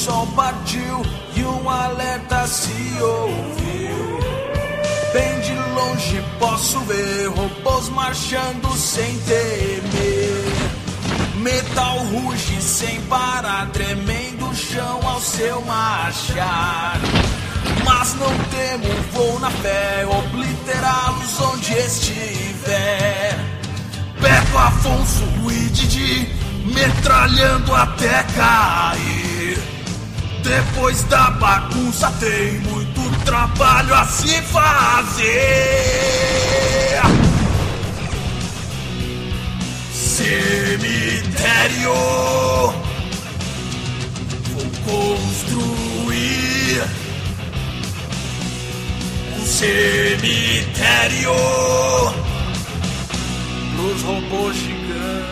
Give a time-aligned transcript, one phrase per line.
[0.00, 1.02] sol partiu
[1.36, 4.18] e um alerta se ouviu.
[5.12, 10.70] Bem de longe posso ver robôs marchando sem temer.
[11.36, 16.98] Metal ruge sem parar, tremendo o chão ao seu marchar.
[17.84, 23.38] Mas não temo, vou na fé, obliterá-los onde estiver.
[24.18, 26.34] Beto, Afonso e Didi,
[26.72, 29.19] metralhando até cair.
[30.42, 35.30] Depois da bagunça tem muito trabalho a se fazer.
[39.92, 41.92] Cemitério,
[44.50, 46.82] vou construir
[49.38, 51.34] um cemitério
[53.76, 55.29] pros robôs gigantes.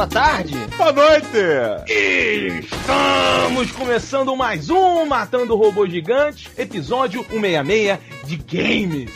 [0.00, 0.54] Boa tarde.
[0.78, 1.26] Boa noite!
[2.64, 9.10] Estamos começando mais um Matando Robô Gigante, episódio 166 de Games.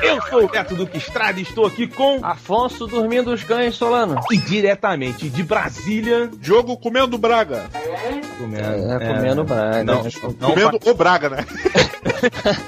[0.00, 4.20] Eu sou o Beto Duque Estrada e estou aqui com Afonso dormindo os cães, Solano.
[4.30, 7.68] e diretamente de Brasília, Jogo comendo Braga.
[8.42, 9.84] Comendo, É, comendo braga.
[9.84, 10.02] Não,
[10.40, 11.46] não, comendo o Braga, né?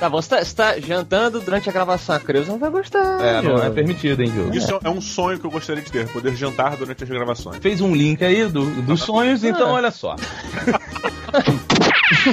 [0.00, 2.17] Tá bom, você tá, você tá jantando durante a gravação.
[2.17, 3.20] A Creuza não vai gostar.
[3.25, 4.55] é, não é permitido, hein, Diogo?
[4.55, 7.58] Isso é um sonho que eu gostaria de ter, poder jantar durante as gravações.
[7.58, 10.17] Fez um link aí do, dos sonhos, então olha só.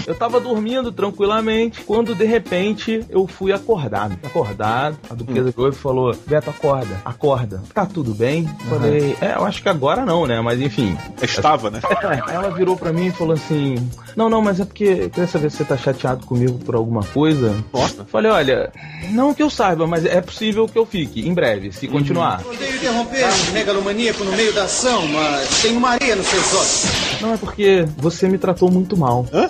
[0.06, 4.18] Eu tava dormindo tranquilamente, quando de repente eu fui acordado.
[4.24, 7.64] Acordado, a duquesa chegou e falou: Beto, acorda, acorda.
[7.74, 8.48] Tá tudo bem?
[8.70, 10.40] Falei, é, eu acho que agora não, né?
[10.42, 10.98] Mas enfim.
[11.22, 11.80] Estava, né?
[12.32, 13.76] Ela virou pra mim e falou assim:
[14.16, 17.04] Não, não, mas é porque eu queria saber se você tá chateado comigo por alguma
[17.04, 17.56] coisa.
[17.74, 18.06] Nossa.
[18.06, 18.72] Falei, olha,
[19.10, 22.42] não que eu saiba, mas é possível que eu fique, em breve, se continuar.
[22.46, 27.22] Odeio interromper um megalomaníaco no meio da ação, mas tem uma areia nos seus olhos.
[27.22, 29.26] Não, é porque você me tratou muito mal.
[29.32, 29.48] Hã?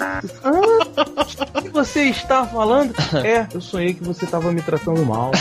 [1.54, 2.94] O que você está falando?
[3.24, 5.32] É, eu sonhei que você estava me tratando mal.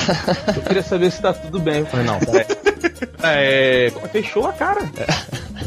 [0.55, 1.81] Eu queria saber se tá tudo bem.
[1.81, 2.47] Eu falei, não, peraí.
[3.23, 4.81] É, fechou a cara.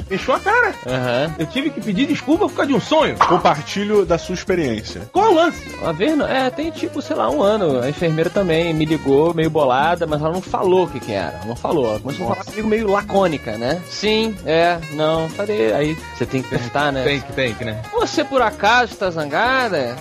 [0.08, 0.74] Fechou a cara.
[0.88, 1.36] Aham.
[1.40, 3.16] Eu tive que pedir desculpa por causa de um sonho.
[3.18, 5.10] Compartilho da sua experiência.
[5.12, 5.64] Qual é o lance?
[5.82, 7.82] Uma vez, não- é, tem tipo, sei lá, um ano.
[7.82, 11.38] A enfermeira também me ligou, meio bolada, mas ela não falou o que que era.
[11.38, 11.90] Ela não falou.
[11.92, 13.82] Ela começou a falar comigo meio lacônica, né?
[13.90, 15.74] Sim, é, não, falei.
[15.74, 17.04] Aí você tem que perguntar, né?
[17.04, 17.82] Tem que, tem que, né?
[17.94, 19.96] Você por acaso está zangada?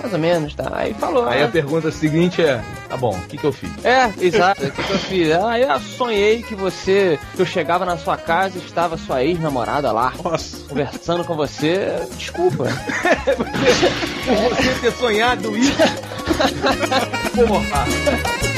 [0.00, 0.70] Mais ou menos, tá.
[0.72, 1.28] Aí falou.
[1.28, 3.70] Aí ah, a pergunta seguinte é: tá bom, o que, que eu fiz?
[3.84, 4.64] É, exato.
[4.64, 5.32] O que, que eu fiz?
[5.32, 9.92] Ah, eu sonhei que você, que eu chegava na sua casa e estava sua ex-namorada
[9.92, 10.66] lá, Nossa.
[10.68, 12.06] conversando com você.
[12.16, 12.64] Desculpa.
[13.36, 15.76] Por você ter sonhado isso.
[17.36, 18.49] Porra.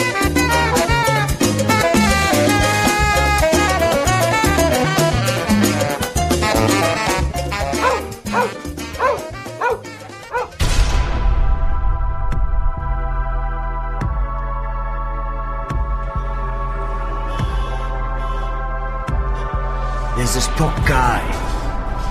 [20.35, 21.21] This poor guy.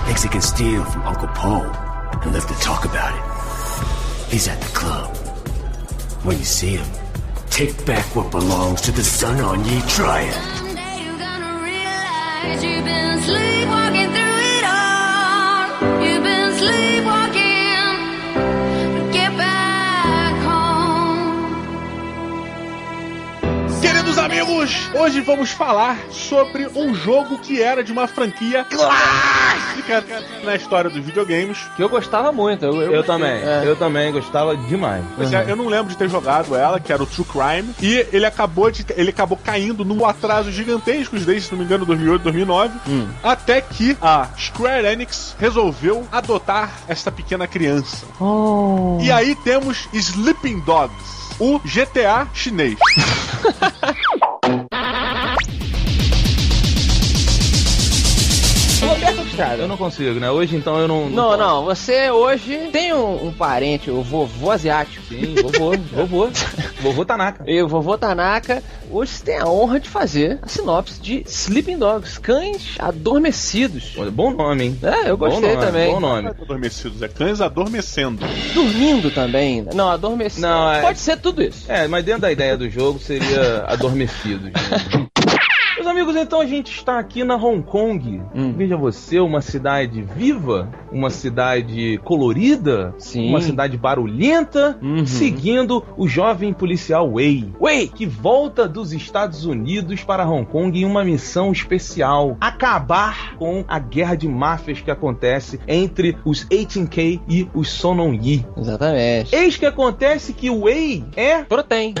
[0.06, 1.64] Thinks he can steal from Uncle Paul
[2.22, 4.32] and live to talk about it.
[4.32, 5.16] He's at the club.
[6.22, 6.86] When you see him,
[7.50, 10.36] take back what belongs to the sun on ye try it.
[11.02, 16.04] You're gonna realize you've been sleepwalking through it all.
[16.06, 16.91] You've been sleepwalking.
[24.12, 30.04] Queridos amigos, hoje vamos falar sobre um jogo que era de uma franquia clássica
[30.44, 31.56] na história dos videogames.
[31.76, 32.62] Que eu gostava muito.
[32.62, 33.62] Eu, Eu também, É.
[33.64, 35.02] eu também gostava demais.
[35.16, 38.06] Mas é, eu não lembro de ter jogado ela, que era o True Crime, e
[38.12, 42.22] ele acabou de ele acabou caindo num atraso gigantesco desde, se não me engano, 2008,
[42.22, 42.74] 2009,
[43.22, 48.04] até que a Square Enix resolveu adotar essa pequena criança.
[49.00, 52.78] E aí temos Sleeping Dogs, o GTA chinês.
[59.58, 60.30] Eu não consigo, né?
[60.30, 61.08] Hoje então eu não.
[61.08, 65.02] Não, não, você hoje tem um, um parente, o vovô asiático.
[65.08, 66.30] Sim, vovô, vovô.
[66.80, 67.44] Vovô Tanaka.
[67.46, 71.78] E o vovô Tanaka, hoje você tem a honra de fazer a sinopse de Sleeping
[71.78, 73.94] Dogs, cães adormecidos.
[73.96, 74.78] Olha, Bom nome, hein?
[74.82, 75.92] É, eu gostei bom nome, também.
[75.92, 76.28] Bom nome.
[76.28, 78.24] Adormecidos, é cães adormecendo.
[78.52, 79.66] Dormindo também.
[79.74, 80.42] Não, adormecido.
[80.46, 81.64] Não, é- Pode ser tudo isso.
[81.70, 84.50] É, mas dentro da ideia do jogo seria adormecidos.
[84.52, 85.06] né?
[85.92, 88.22] Amigos, então a gente está aqui na Hong Kong.
[88.34, 88.54] Hum.
[88.56, 93.28] Veja você, uma cidade viva, uma cidade colorida, Sim.
[93.28, 95.04] uma cidade barulhenta, Uhum.
[95.04, 97.52] seguindo o jovem policial Wei.
[97.60, 103.62] Wei, que volta dos Estados Unidos para Hong Kong em uma missão especial: acabar com
[103.68, 108.46] a guerra de máfias que acontece entre os 18K e os Sonon Yi.
[108.56, 109.34] Exatamente.
[109.36, 111.92] Eis que acontece que o Wei é Protein.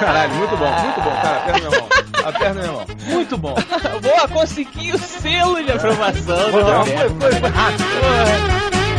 [0.00, 1.36] Caralho, muito bom, muito bom, cara.
[1.38, 1.88] Aperta minha mão.
[2.24, 2.79] Aperta minha mão.
[3.06, 3.54] Muito bom.
[4.02, 6.50] Boa, consegui o selo de aprovação.
[6.50, 8.89] Do foi, foi, foi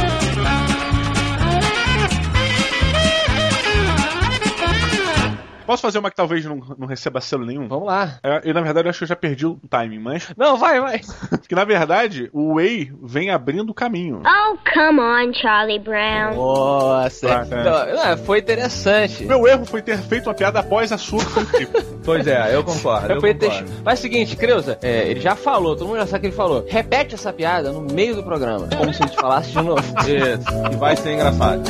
[5.72, 7.66] Posso fazer uma que talvez não, não receba selo nenhum?
[7.66, 8.20] Vamos lá.
[8.22, 10.30] É, e na verdade eu acho que eu já perdi o timing, mas.
[10.36, 11.00] Não, vai, vai.
[11.48, 14.22] Que na verdade o Way vem abrindo o caminho.
[14.22, 16.36] Oh, come on, Charlie Brown.
[16.36, 17.28] Nossa.
[17.28, 17.94] Ah, é.
[17.94, 19.24] Não, foi interessante.
[19.24, 21.82] Meu erro foi ter feito uma piada após a sua que foi incrível.
[22.04, 23.14] Pois é, eu concordo.
[23.14, 23.36] Eu ter...
[23.36, 23.72] concordo.
[23.86, 26.36] Mas é o seguinte, Creuza, é, ele já falou, todo mundo já sabe que ele
[26.36, 26.66] falou.
[26.68, 28.68] Repete essa piada no meio do programa.
[28.76, 29.82] Como se a gente falasse de novo.
[30.02, 31.62] Isso, e vai ser engraçado.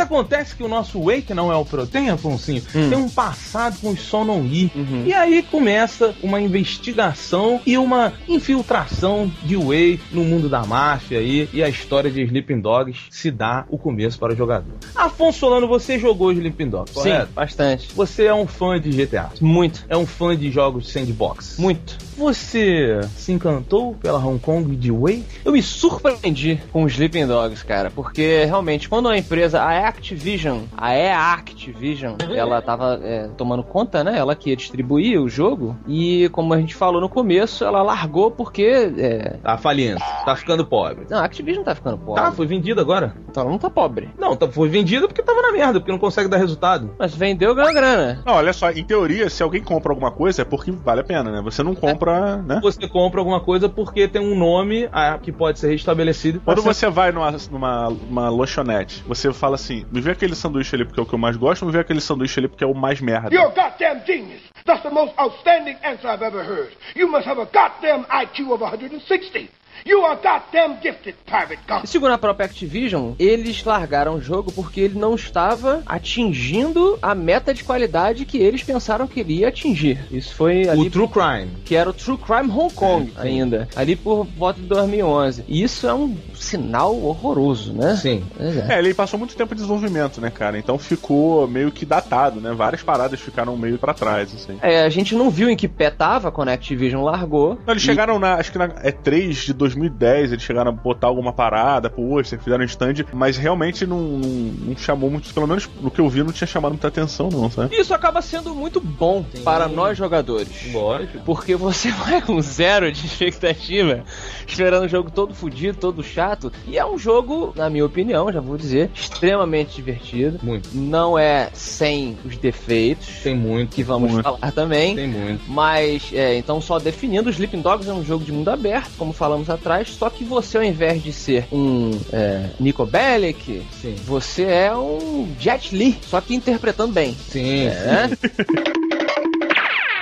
[0.00, 3.90] Mas acontece que o nosso que não é o Protein, Afonso, tem um passado com
[3.90, 4.70] os Sonon Yi.
[5.06, 11.48] E aí começa uma investigação e uma infiltração de Wei no mundo da máfia aí,
[11.52, 14.72] e a história de Sleeping Dogs se dá o começo para o jogador.
[14.94, 17.32] Afonso Solano, você jogou Sleeping Dogs, Sim, correto?
[17.34, 17.88] bastante.
[17.94, 19.30] Você é um fã de GTA.
[19.40, 19.84] Muito.
[19.88, 21.58] É um fã de jogos sandbox.
[21.58, 21.98] Muito.
[22.20, 25.24] Você se encantou pela Hong Kong de Wei?
[25.42, 30.64] Eu me surpreendi com os Sleeping Dogs, cara, porque realmente quando a empresa, a Activision,
[30.76, 34.18] a Activision, ela tava é, tomando conta, né?
[34.18, 38.30] Ela que ia distribuir o jogo e como a gente falou no começo, ela largou
[38.30, 39.38] porque é...
[39.42, 41.06] Tá falindo, tá ficando pobre.
[41.08, 42.22] não, a Activision tá ficando pobre.
[42.22, 43.14] Tá, foi vendido agora.
[43.30, 44.10] Então ela não tá pobre.
[44.18, 46.94] Não, tá, foi vendido porque tava na merda, porque não consegue dar resultado.
[46.98, 48.22] Mas vendeu ganhou grana.
[48.26, 51.30] Não, olha só, em teoria, se alguém compra alguma coisa é porque vale a pena,
[51.30, 51.40] né?
[51.42, 52.09] Você não compra,
[52.42, 52.60] né?
[52.62, 56.40] Você compra alguma coisa porque tem um nome ah, que pode ser restabelecido.
[56.40, 60.74] Quando ser- você vai numa, numa, numa lanchonete, você fala assim: me vê aquele sanduíche
[60.74, 62.66] ali porque é o que eu mais gosto, me vê aquele sanduíche ali porque é
[62.66, 63.34] o mais merda.
[63.34, 64.40] You're a goddamn genius.
[64.64, 66.72] That's the most outstanding answer I've ever heard.
[66.94, 69.48] You must have a goddamn IQ of 160.
[69.86, 71.80] You are goddamn gifted, Private Gun.
[71.84, 77.14] E segundo a própria Activision, eles largaram o jogo porque ele não estava atingindo a
[77.14, 79.98] meta de qualidade que eles pensaram que ele ia atingir.
[80.10, 81.50] Isso foi ali O True Crime.
[81.64, 85.44] que era o True Crime Hong Kong ainda, ali por volta de 2011.
[85.48, 87.96] E isso é um sinal horroroso, né?
[87.96, 88.22] Sim.
[88.38, 88.74] É.
[88.74, 90.58] É, ele passou muito tempo de desenvolvimento, né, cara?
[90.58, 92.52] Então ficou meio que datado, né?
[92.52, 94.58] Várias paradas ficaram meio pra trás, assim.
[94.62, 97.58] É, a gente não viu em que pé tava quando a Activision largou.
[97.66, 98.34] Não, eles E- chegaram na.
[98.34, 103.04] Acho que na E3 de 2010, eles chegaram a botar alguma parada, pôster, fizeram stand,
[103.12, 105.32] mas realmente não, não, não chamou muito.
[105.32, 107.76] Pelo menos no que eu vi, não tinha chamado muita atenção, não, sabe?
[107.76, 110.72] Isso acaba sendo muito bom para nós jogadores.
[110.72, 111.20] Lógico.
[111.24, 114.04] Porque você vai com zero de expectativa,
[114.46, 116.52] esperando um jogo todo fodido, todo chato.
[116.66, 120.38] E é um jogo, na minha opinião, já vou dizer, extremamente divertido.
[120.42, 120.70] Muito.
[120.74, 123.74] Não é sem os defeitos, Tem muito.
[123.74, 124.24] que vamos Muito.
[124.24, 124.94] falar também.
[124.94, 125.42] Tem muito.
[125.48, 129.12] Mas, é, então só definindo, o Sleeping Dogs é um jogo de mundo aberto, como
[129.12, 133.94] falamos atrás, só que você, ao invés de ser um é, Nico Bellic, Sim.
[134.04, 137.14] você é um Jet Li, só que interpretando bem.
[137.28, 137.66] Sim.
[137.66, 138.89] É, A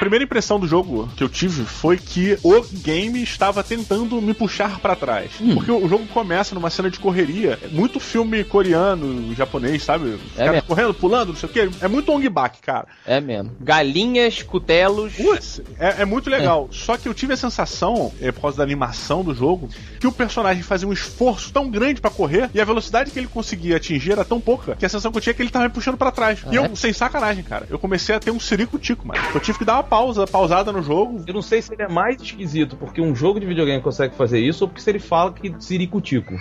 [0.09, 4.79] primeira impressão do jogo que eu tive foi que o game estava tentando me puxar
[4.81, 5.33] pra trás.
[5.41, 5.55] Hum.
[5.55, 10.09] Porque o jogo começa numa cena de correria, é muito filme coreano, japonês, sabe?
[10.09, 11.69] Os É caras correndo, pulando, não sei o quê.
[11.83, 12.87] É muito Ong Bak, cara.
[13.07, 13.53] é mesmo.
[13.61, 15.13] Galinhas, cutelos.
[15.15, 16.69] Putz, é, é muito legal.
[16.73, 19.69] Só que eu tive a sensação, é, por causa da animação do jogo,
[20.01, 23.27] que o personagem fazia um esforço tão grande pra correr e a velocidade que ele
[23.29, 25.67] conseguia atingir era tão pouca que a sensação que eu tinha é que ele tava
[25.67, 26.39] me puxando pra trás.
[26.51, 29.21] E eu, sem sacanagem, cara, eu comecei a ter um sirico-tico, mano.
[29.35, 29.98] Eu tive que dar uma pausa,
[30.31, 31.23] pausada no jogo.
[31.27, 34.41] Eu não sei se ele é mais esquisito porque um jogo de videogame consegue fazer
[34.41, 36.35] isso ou porque se ele fala que siricutico.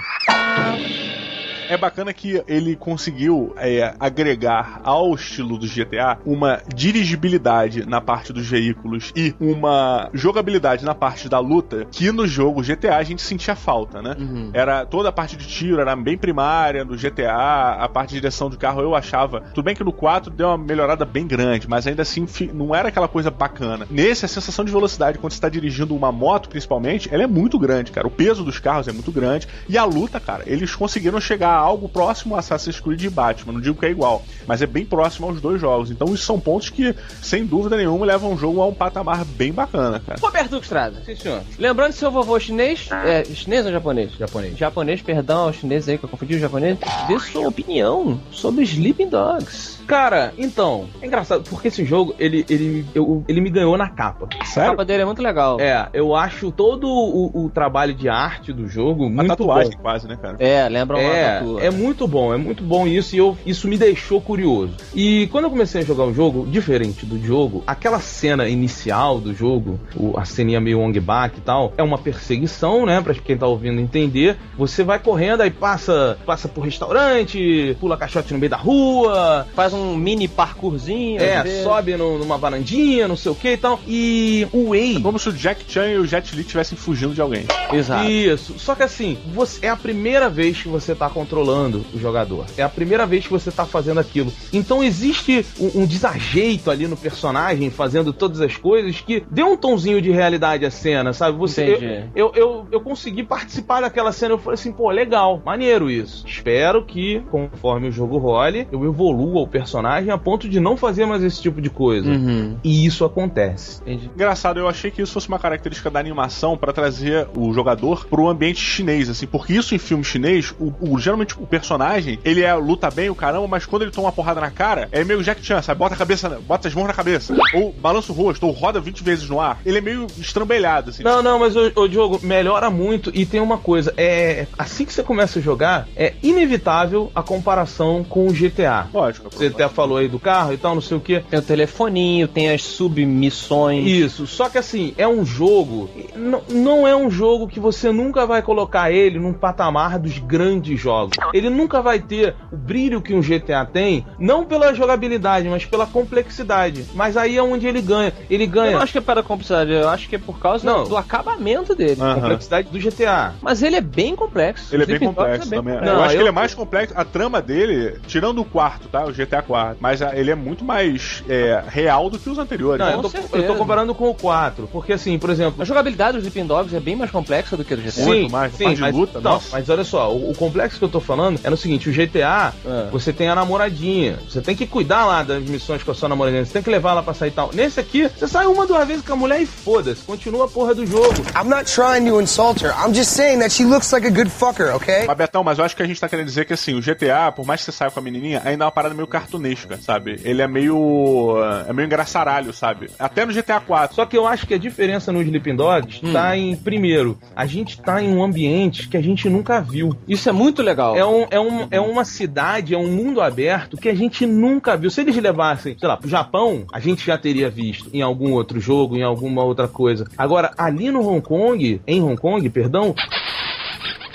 [1.69, 8.31] É bacana que ele conseguiu é, agregar ao estilo do GTA uma dirigibilidade na parte
[8.31, 13.21] dos veículos e uma jogabilidade na parte da luta que no jogo GTA a gente
[13.21, 14.15] sentia falta, né?
[14.17, 14.49] Uhum.
[14.53, 18.49] Era toda a parte de tiro, era bem primária no GTA, a parte de direção
[18.49, 19.41] de carro eu achava.
[19.53, 22.89] Tudo bem que no 4 deu uma melhorada bem grande, mas ainda assim não era
[22.89, 23.85] aquela coisa bacana.
[23.89, 27.59] Nesse, a sensação de velocidade quando você está dirigindo uma moto, principalmente, ela é muito
[27.59, 28.07] grande, cara.
[28.07, 29.47] O peso dos carros é muito grande.
[29.67, 33.53] E a luta, cara, eles conseguiram chegar algo próximo a Assassin's Creed e Batman.
[33.53, 35.91] Não digo que é igual, mas é bem próximo aos dois jogos.
[35.91, 39.51] Então, isso são pontos que, sem dúvida nenhuma, levam o jogo a um patamar bem
[39.51, 40.19] bacana, cara.
[40.19, 41.01] Roberto Estrada.
[41.05, 41.41] Sim, senhor.
[41.57, 44.11] Lembrando seu vovô chinês, é chinês ou japonês?
[44.17, 44.57] Japonês.
[44.57, 46.77] Japonês, perdão, aos chineses aí que eu confundi o japonês.
[47.07, 49.76] Dê sua opinião sobre Sleeping Dogs.
[49.87, 54.27] Cara, então, é engraçado, porque esse jogo, ele, ele, eu- ele me ganhou na capa.
[54.39, 54.71] A Sério?
[54.71, 55.59] capa dele é muito legal.
[55.61, 59.81] É, eu acho todo o, o trabalho de arte do jogo Uma muito tatuagem bom.
[59.81, 60.35] quase, né, cara?
[60.39, 63.77] É, lembra uma É, é muito bom, é muito bom isso e eu, isso me
[63.77, 64.73] deixou curioso.
[64.93, 69.33] E quando eu comecei a jogar o jogo, diferente do jogo, aquela cena inicial do
[69.33, 73.37] jogo, o- a ceninha meio Wong Bak e tal, é uma perseguição, né, pra quem
[73.37, 74.35] tá ouvindo entender.
[74.57, 79.73] Você vai correndo, aí passa, passa por restaurante, pula caixote no meio da rua, Faz
[79.73, 81.21] um mini parkourzinho.
[81.21, 83.79] é, sobe no- numa varandinha, não sei o que e tal.
[83.87, 87.21] E o Way Como se o Jack Chan e o Jet Li estivessem fugindo de
[87.21, 87.45] alguém.
[87.71, 88.09] Exato.
[88.09, 88.57] Isso.
[88.59, 92.45] Só que assim, você, é a primeira vez que você tá controlando o jogador.
[92.57, 94.31] É a primeira vez que você tá fazendo aquilo.
[94.53, 99.57] Então existe um, um desajeito ali no personagem fazendo todas as coisas que deu um
[99.57, 101.37] tomzinho de realidade à cena, sabe?
[101.37, 101.85] Você, Entendi.
[102.15, 104.33] eu, eu, eu, eu consegui participar daquela cena.
[104.33, 106.23] Eu falei assim, pô, legal, maneiro isso.
[106.27, 109.66] Espero que, conforme o jogo role, eu evolua o personagem
[110.11, 112.09] a ponto de não fazer mais esse tipo de coisa.
[112.09, 112.57] Uhum.
[112.63, 113.81] E isso acontece.
[113.81, 114.09] Entendi.
[114.13, 118.27] Engraçado, eu achei que isso fosse uma característica da animação pra trazer o jogador pro
[118.27, 122.53] ambiente chinês, assim, porque isso em filme chinês, o, o- geralmente o personagem, ele é
[122.53, 125.43] luta bem o caramba, mas quando ele toma uma porrada na cara, é meio Jack
[125.45, 125.79] Chan, sabe?
[125.79, 129.03] Bota a cabeça, bota as mãos na cabeça, ou balança o rosto, ou roda 20
[129.03, 129.59] vezes no ar.
[129.65, 131.03] Ele é meio estrambelhado, assim.
[131.03, 134.93] Não, não, mas o, o Diogo melhora muito e tem uma coisa, é assim que
[134.93, 138.87] você começa a jogar, é inevitável a comparação com o GTA.
[138.93, 139.29] Lógico.
[139.31, 141.19] Você até falou aí do carro e tal, não sei o que.
[141.21, 143.85] Tem o telefoninho, tem as submissões.
[143.87, 148.25] Isso, só que assim, é um jogo, não, não é um jogo que você nunca
[148.25, 151.17] vai colocar ele num patamar dos grandes jogos.
[151.33, 155.85] Ele nunca vai ter o brilho que um GTA tem, não pela jogabilidade, mas pela
[155.87, 156.85] complexidade.
[156.93, 158.13] Mas aí é onde ele ganha.
[158.29, 160.65] Ele Eu ganha não acho que é pela complexidade, eu acho que é por causa
[160.65, 160.87] Não.
[160.87, 162.01] do acabamento dele.
[162.01, 162.15] a Aham.
[162.21, 163.33] complexidade do GTA.
[163.41, 164.73] Mas ele é bem complexo.
[164.73, 165.59] Ele é bem Dogs complexo também.
[165.59, 165.85] complexo.
[165.85, 166.93] Não, eu acho que eu- ele é mais complexo.
[166.97, 169.05] A trama dele, tirando o quarto, tá?
[169.05, 169.77] O GTA 4.
[169.79, 172.79] Mas ah, ele é muito mais é, real do que os anteriores.
[172.79, 176.17] Não, eu tô, eu tô comparando com o 4, porque assim, por exemplo, A jogabilidade
[176.17, 178.01] dos Sleeping Dogs é bem mais complexa do que a do GTA.
[178.01, 179.49] Muito mais, sim, mas, luta, não, nossa.
[179.51, 182.53] mas olha só, o, o complexo que eu tô falando é no seguinte, o GTA,
[182.65, 182.89] É.
[182.91, 186.45] você tem a namoradinha, você tem que cuidar lá das missões com a sua namoradinha,
[186.45, 187.49] você tem que levar ela pra sair e tal.
[187.53, 190.73] Nesse aqui, você sai uma, duas vezes com a mulher e foda-se, continua a porra
[190.75, 191.13] do jogo.
[191.35, 192.73] I'm not trying to insult her.
[192.83, 195.05] I'm just saying that she looks like a good fucker, okay?
[195.07, 197.31] Mas Betão, mas eu acho que a gente tá querendo dizer que assim, o GTA,
[197.35, 200.19] por mais que você saia com a menininha, ainda é uma parada meio cartunesca, sabe?
[200.23, 201.35] Ele é meio.
[201.67, 202.89] é meio engraçaralho, sabe?
[202.97, 203.95] Até no GTA 4.
[203.95, 206.13] Só que eu acho que a diferença no Sleeping Dogs Hum.
[206.13, 209.95] tá em, primeiro, a gente tá em um ambiente que a gente nunca viu.
[210.07, 210.95] Isso é muito legal.
[210.95, 214.77] É, um, é, um, é uma cidade, é um mundo aberto que a gente nunca
[214.77, 214.89] viu.
[214.89, 218.59] Se eles levassem, sei lá, pro Japão, a gente já teria visto em algum outro
[218.59, 220.05] jogo, em alguma outra coisa.
[220.17, 222.95] Agora, ali no Hong Kong, em Hong Kong, perdão.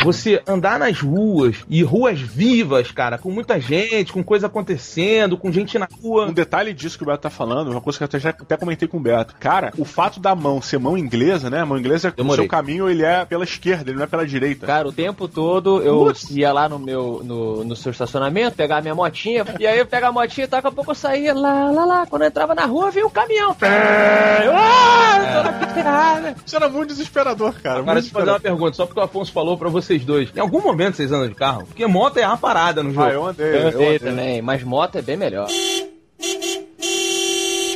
[0.04, 5.52] Você andar nas ruas e ruas vivas, cara, com muita gente, com coisa acontecendo, com
[5.52, 6.26] gente na rua.
[6.26, 8.56] Um detalhe disso que o Beto tá falando, uma coisa que eu até, já, até
[8.56, 9.35] comentei com o Beto.
[9.38, 11.61] Cara, o fato da mão ser mão inglesa, né?
[11.61, 12.44] A mão inglesa, o Demorei.
[12.44, 14.66] seu caminho ele é pela esquerda, ele não é pela direita.
[14.66, 16.30] Cara, o tempo todo eu Putz.
[16.30, 19.87] ia lá no meu no, no seu estacionamento, pegar a minha motinha, e aí eu
[19.87, 22.06] pegava a motinha e daqui a pouco eu saía lá, lá, lá.
[22.06, 23.50] Quando eu entrava na rua, vinha um caminhão.
[23.50, 26.37] Eu, ah, eu tô na errada.
[26.44, 27.80] Isso era muito desesperador, cara.
[27.80, 30.30] Agora, muito deixa eu fazer uma pergunta, só porque o Afonso falou pra vocês dois.
[30.37, 31.64] Em algum momento vocês andam de carro?
[31.66, 33.06] Porque moto é uma parada no jogo.
[33.06, 33.46] Ah, eu andei.
[33.46, 33.99] Eu Eu andei andei.
[33.99, 35.49] também, mas moto é bem melhor.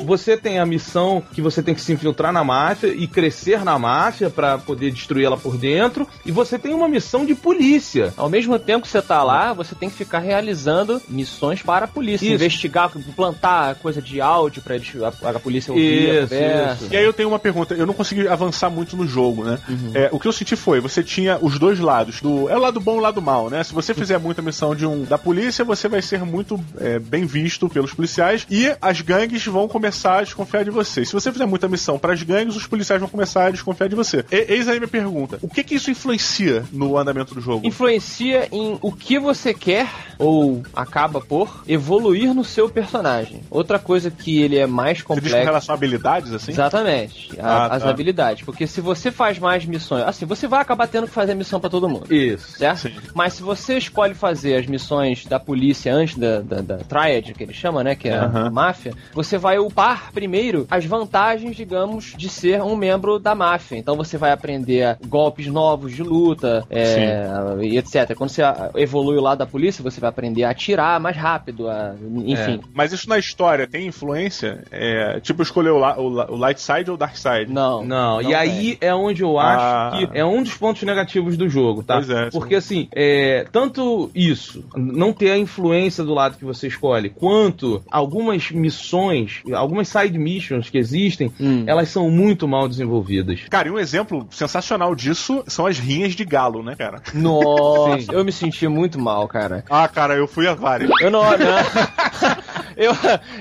[0.07, 3.77] Você tem a missão que você tem que se infiltrar na máfia e crescer na
[3.77, 6.07] máfia pra poder destruir ela por dentro.
[6.25, 8.15] E você tem uma missão de polícia.
[8.17, 11.89] Ao mesmo tempo que você tá lá, você tem que ficar realizando missões para a
[11.89, 12.25] polícia.
[12.25, 12.35] Isso.
[12.35, 16.85] Investigar, plantar coisa de áudio pra eles, a, a polícia ouvir a Isso, conversa.
[16.85, 16.95] isso.
[16.95, 19.59] E aí eu tenho uma pergunta, eu não consegui avançar muito no jogo, né?
[19.93, 22.79] É, o que eu senti foi, você tinha os dois lados, do é o lado
[22.79, 23.65] bom e o lado mal, né?
[23.65, 27.27] Se você fizer muita missão de um da polícia, você vai ser muito é, bem
[27.27, 31.05] visto pelos policiais e as gangues vão começar a desconfiar de você.
[31.05, 33.95] Se você fizer muita missão para as gangues, os policiais vão começar a desconfiar de
[33.95, 34.25] você.
[34.31, 37.67] E, eis aí minha pergunta: o que que isso influencia no andamento do jogo?
[37.67, 39.89] Influencia em o que você quer
[40.19, 43.41] ou acaba por evoluir no seu personagem.
[43.51, 45.37] Outra coisa que ele é mais Você diz com complexo.
[45.45, 46.53] relação a habilidades, assim?
[46.53, 47.91] Exatamente, a- Ah, as tá.
[47.91, 48.45] habilidades.
[48.45, 51.71] Porque se você faz mais missões, assim, você vai acabar tendo que fazer missão pra
[51.71, 52.13] todo mundo.
[52.13, 52.59] Isso.
[52.59, 52.79] Certo?
[52.83, 52.95] Sim.
[53.15, 57.43] Mas se você escolhe fazer as missões da polícia antes da, da, da Triad, que
[57.43, 57.95] ele chama, né?
[57.95, 58.47] Que é a- Aham.
[58.47, 63.35] a máfia, você vai upar provar primeiro as vantagens, digamos, de ser um membro da
[63.35, 63.77] máfia.
[63.77, 67.27] Então você vai aprender golpes novos de luta, é,
[67.63, 68.15] e etc.
[68.17, 68.43] Quando você
[68.75, 72.61] evolui o lado da polícia, você vai aprender a atirar mais rápido, a- enfim.
[72.75, 74.65] Mas isso na história tem influência?
[74.71, 77.53] É, tipo, escolher o, la- o, o light side ou o dark side?
[77.53, 77.85] Não.
[77.85, 79.93] Não, e aí é onde eu acho Ah.
[80.11, 81.95] que é um dos pontos negativos do jogo, tá?
[81.97, 86.67] Pois é, Porque assim, é, tanto isso, não ter a influência do lado que você
[86.67, 91.65] escolhe, quanto algumas missões, algumas side missions que existem, Hum.
[91.67, 93.41] elas são muito mal desenvolvidas.
[93.51, 97.03] Cara, e um exemplo sensacional disso são as rinhas de galo, né, cara?
[97.15, 98.13] Nossa, Sim.
[98.13, 99.65] eu me senti muito mal, cara.
[99.71, 100.91] Ah, cara, eu fui a várias.
[101.01, 101.23] Eu não.
[101.23, 101.37] não.
[102.77, 102.93] Eu,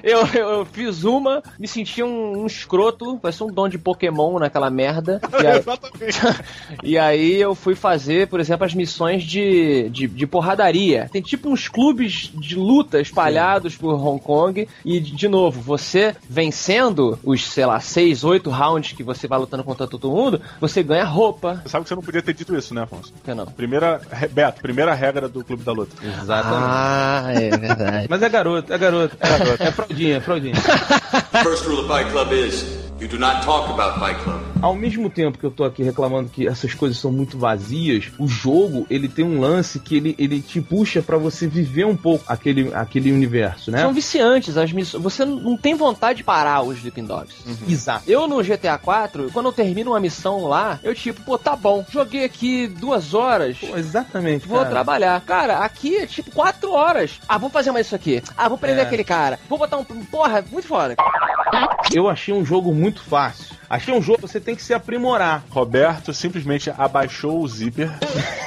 [0.02, 4.70] eu, eu fiz uma, me senti um, um escroto, parecia um dom de Pokémon naquela
[4.70, 5.20] merda.
[5.36, 6.20] E aí, Exatamente.
[6.84, 11.10] e aí eu fui fazer, por exemplo, as missões de, de, de porradaria.
[11.12, 14.66] Tem tipo uns clubes de luta espalhados por Hong Kong.
[14.86, 19.64] E, de novo, você vencendo os, sei lá, seis, oito rounds que você vai lutando
[19.64, 21.62] contra todo mundo, você ganha roupa.
[21.64, 23.12] Você sabe que você não podia ter dito isso, né, Afonso?
[23.14, 23.46] Por que não?
[23.46, 24.02] Primeira,
[24.32, 25.96] Beto, primeira regra do Clube da Luta.
[26.04, 26.66] Exatamente.
[26.68, 28.08] Ah, é verdade.
[28.10, 29.18] Mas é garoto, é garoto.
[29.20, 29.64] É, garoto.
[29.64, 30.56] é fraldinha, é fraldinha.
[30.56, 34.42] First rule of Fight Club is you do not talk about Fight Club.
[34.62, 38.28] Ao mesmo tempo que eu tô aqui reclamando que essas coisas são muito vazias, o
[38.28, 42.24] jogo, ele tem um lance que ele, ele te puxa pra você viver um pouco
[42.28, 43.82] aquele, aquele universo, né?
[43.82, 45.04] São viciantes as missões.
[45.04, 47.36] Você não tem vontade de parar os Sleeping Dogs.
[47.68, 48.10] Exato.
[48.10, 51.86] Eu no GTA 4, quando eu termino uma missão lá, eu tipo, pô, tá bom,
[51.92, 53.58] joguei aqui duas horas.
[53.58, 54.48] Pô, exatamente.
[54.48, 54.70] Vou cara.
[54.70, 55.22] trabalhar.
[55.22, 57.20] Cara, aqui é tipo quatro horas.
[57.28, 58.24] Ah, vou fazer mais isso aqui.
[58.38, 58.88] Ah, vou prender É.
[58.88, 59.38] aquele cara.
[59.50, 59.84] Vou botar um.
[59.84, 60.96] Porra, muito foda.
[61.94, 63.56] Eu achei um jogo muito fácil.
[63.70, 65.44] Achei um jogo que você tem que se aprimorar.
[65.50, 67.90] Roberto simplesmente abaixou o zíper,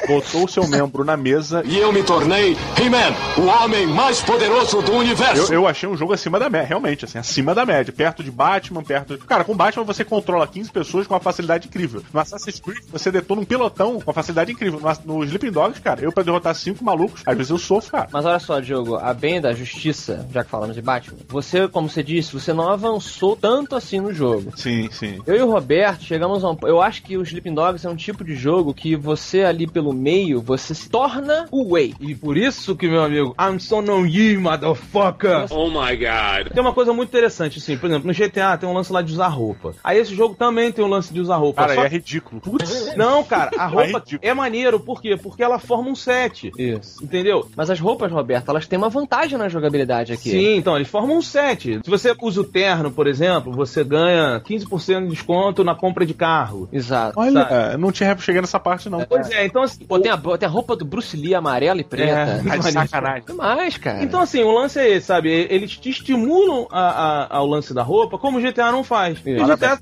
[0.06, 4.80] botou o seu membro na mesa E eu me tornei He-Man, o homem mais poderoso
[4.82, 5.52] do universo.
[5.52, 7.92] Eu, eu achei um jogo acima da média, realmente, assim, acima da média.
[7.92, 9.18] Perto de Batman, perto.
[9.18, 12.02] Cara, com Batman você controla 15 pessoas com uma facilidade incrível.
[12.12, 14.80] No Assassin's Creed você detona um pelotão com uma facilidade incrível.
[14.80, 18.08] No, no Sleeping Dogs, cara, eu pra derrotar cinco malucos, às vezes eu sofro, cara.
[18.12, 21.88] Mas olha só, Diogo, a bem da justiça, já que falamos de Batman, você, como
[21.88, 24.27] você disse, você não avançou tanto assim no jogo.
[24.56, 25.18] Sim, sim.
[25.26, 26.56] Eu e o Roberto chegamos a um.
[26.62, 29.92] Eu acho que o Sleeping Dogs é um tipo de jogo que você ali pelo
[29.92, 31.94] meio, você se torna o Way.
[32.00, 35.46] E por isso que, meu amigo, I'm so no you, motherfucker.
[35.50, 36.52] Oh my god.
[36.52, 39.12] Tem uma coisa muito interessante, assim, por exemplo, no GTA tem um lance lá de
[39.12, 39.74] usar roupa.
[39.82, 41.62] Aí esse jogo também tem um lance de usar roupa.
[41.62, 42.40] Cara, Só- é ridículo.
[42.40, 42.94] Putz.
[42.96, 44.20] Não, cara, a roupa ridículo.
[44.22, 45.16] é maneiro, por quê?
[45.16, 46.50] Porque ela forma um set.
[46.58, 47.02] Isso.
[47.02, 47.48] Entendeu?
[47.56, 50.30] Mas as roupas, Roberto, elas têm uma vantagem na jogabilidade aqui.
[50.30, 51.80] Sim, então, eles formam um set.
[51.84, 56.14] Se você usa o terno, por exemplo, você ganha 15% de desconto na compra de
[56.14, 56.68] carro.
[56.72, 57.18] Exato.
[57.18, 57.54] Olha, Sabe?
[57.74, 59.00] é, não tinha cheguei nessa parte, não.
[59.04, 59.84] Pois é, então assim.
[59.84, 62.12] Pô, tem a, tem a roupa do Bruce Lee amarela e preta.
[62.12, 62.42] É.
[62.42, 63.22] Tá de sacanagem.
[63.26, 64.02] Demais, cara.
[64.02, 65.30] Então, assim, o lance é esse, sabe?
[65.30, 69.18] Eles te estimulam a- a- ao lance da roupa, como o GTA não faz.
[69.24, 69.42] Isso.
[69.44, 69.78] O, GTA,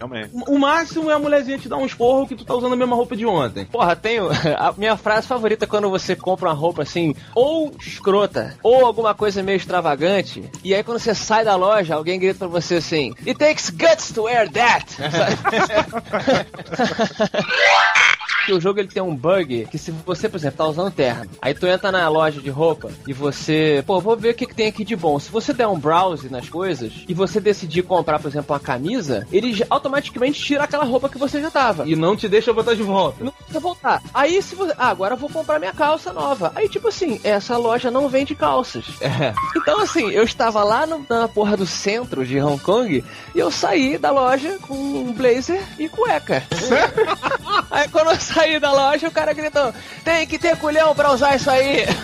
[0.49, 2.97] o máximo é a mulherzinha te dar um esporro que tu tá usando a mesma
[2.97, 3.65] roupa de ontem.
[3.67, 4.29] Porra, tenho.
[4.57, 9.15] A minha frase favorita é quando você compra uma roupa assim, ou escrota, ou alguma
[9.15, 13.13] coisa meio extravagante, e aí quando você sai da loja, alguém grita pra você assim:
[13.27, 14.99] It takes guts to wear that!
[18.47, 21.29] Que o jogo ele tem um bug que se você, por exemplo, tá usando terno,
[21.43, 24.55] aí tu entra na loja de roupa e você, pô, vou ver o que, que
[24.55, 25.19] tem aqui de bom.
[25.19, 29.27] Se você der um browse nas coisas e você decidir comprar, por exemplo, uma camisa,
[29.33, 31.89] ele automaticamente tira aquela roupa que você já tava.
[31.89, 33.25] E não te deixa botar de volta.
[33.25, 34.01] Não precisa voltar.
[34.15, 34.73] Aí se você.
[34.79, 36.53] Ah, agora eu vou comprar minha calça nova.
[36.55, 38.85] Aí, tipo assim, essa loja não vende calças.
[39.01, 39.35] É.
[39.57, 43.05] Então, assim, eu estava lá no- na porra do centro de Hong Kong
[43.35, 46.45] e eu saí da loja com um blazer e cueca.
[47.71, 49.73] Aí quando eu saí da loja, o cara gritou:
[50.05, 51.87] tem que ter culhão pra usar isso aí.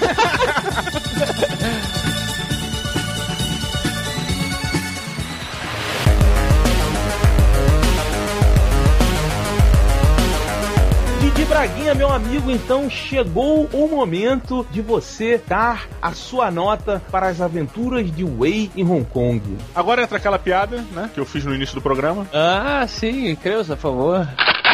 [11.21, 17.29] Didi Braguinha, meu amigo, então chegou o momento de você dar a sua nota para
[17.29, 19.41] as aventuras de Wei em Hong Kong.
[19.75, 23.77] Agora entra aquela piada, né, que eu fiz no início do programa, Ah, sim, Creuza,
[23.77, 24.29] por favor.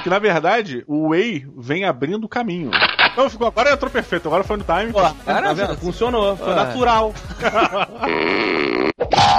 [0.08, 2.70] Que na verdade o Way vem abrindo o caminho.
[3.12, 4.92] Então ficou, agora entrou perfeito, agora foi no time.
[5.24, 5.76] tá vendo?
[5.76, 6.64] Funcionou, foi Ah.
[6.64, 7.12] natural.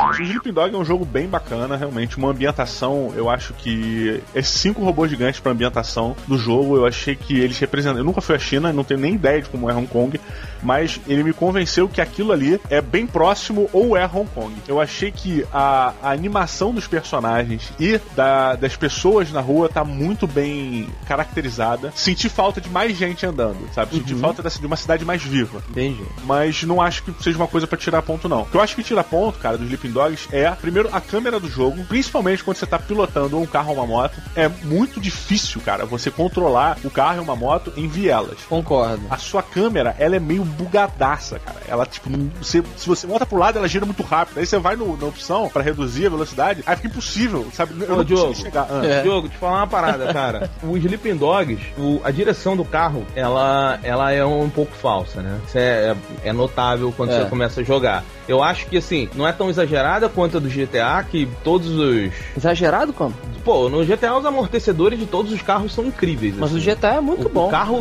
[0.10, 2.18] O Sleeping Dog é um jogo bem bacana, realmente.
[2.18, 4.22] Uma ambientação, eu acho que.
[4.34, 8.00] Esses cinco robôs gigantes pra ambientação do jogo, eu achei que eles representam.
[8.00, 10.20] Eu nunca fui à China, não tenho nem ideia de como é Hong Kong,
[10.64, 14.54] mas ele me convenceu que aquilo ali é bem próximo ou é Hong Kong.
[14.68, 19.84] Eu achei que a, a animação dos personagens e da- das pessoas na rua tá
[19.84, 21.92] muito bem caracterizada.
[21.96, 23.96] Senti falta de mais gente andando, sabe?
[23.96, 26.04] Senti falta dessa- de uma cidade mais viva Entendi.
[26.24, 28.42] mas não acho que seja uma coisa pra tirar ponto, não.
[28.42, 31.02] O que eu acho que tira ponto, cara, do Sleeping Dogs Dogs é, primeiro, a
[31.02, 35.00] câmera do jogo, principalmente quando você tá pilotando um carro ou uma moto, é muito
[35.00, 38.38] difícil, cara, você controlar o carro e uma moto em vielas.
[38.48, 39.02] Concordo.
[39.10, 41.58] A sua câmera, ela é meio bugadaça, cara.
[41.68, 44.40] Ela, tipo, não- você, se você volta pro lado, ela gira muito rápido.
[44.40, 47.74] Aí você vai no- na opção pra reduzir a velocidade, aí fica impossível, sabe?
[47.84, 48.68] Eu Ô, não Diogo, consigo chegar.
[48.70, 48.86] Ah.
[48.86, 49.02] É.
[49.02, 50.50] Diogo, te falar uma parada, cara.
[50.64, 55.40] o Sleeping Dogs, o- a direção do carro, ela, ela é um pouco falsa, né?
[55.48, 57.20] Isso é, é notável quando É.
[57.24, 58.04] você começa a jogar.
[58.28, 62.12] Eu acho que, assim, não é tão exagerada quanto a do GTA, que todos os...
[62.38, 63.14] Exagerado como?
[63.44, 66.36] Pô, no GTA os amortecedores de todos os carros são incríveis.
[66.38, 66.60] Mas assim.
[66.60, 67.48] o GTA é muito O- bom.
[67.48, 67.80] O carro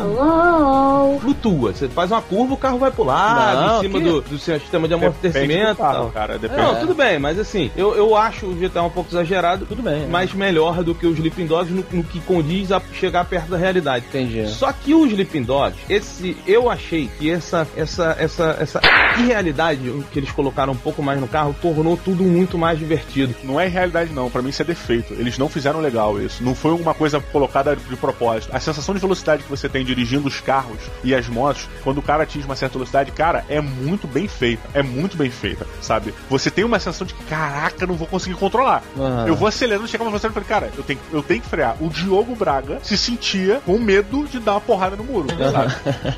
[1.21, 1.73] flutua.
[1.73, 4.69] Você faz uma curva, carro vai pular Não, em cima que- do, do sistema de
[4.69, 6.11] Depende do amortecimento carro, tal.
[6.11, 6.37] cara.
[6.37, 6.61] Depende.
[6.61, 10.03] Não, tudo bem, mas assim, eu, eu acho o GTA um pouco exagerado, Tudo bem,
[10.03, 10.07] é.
[10.07, 13.57] mas melhor do que o Sleeping Dogs no, no que condiz a chegar perto da
[13.57, 14.05] realidade.
[14.09, 14.47] Entendi.
[14.49, 18.81] Só que o Sleeping Dogs, esse, eu achei que essa, essa, essa, essa
[19.23, 19.79] irrealidade
[20.11, 23.35] que eles colocaram um pouco mais no carro tornou tudo muito mais divertido.
[23.43, 24.29] Não é realidade, não.
[24.29, 25.13] Pra mim isso é defeito.
[25.13, 26.43] Eles não fizeram legal isso.
[26.43, 28.49] Não foi uma coisa colocada de propósito.
[28.55, 32.01] A sensação de velocidade que você tem dirigindo os carros e as motos, quando o
[32.01, 34.67] cara atinge uma certa velocidade, cara, é muito bem feita.
[34.73, 36.13] É muito bem feita, sabe?
[36.29, 38.83] Você tem uma sensação de que, caraca, não vou conseguir controlar.
[39.27, 41.75] Eu vou acelerando, chega uma velocidade e falei, cara, eu tenho, eu tenho que frear.
[41.79, 45.73] O Diogo Braga se sentia com medo de dar uma porrada no muro, sabe?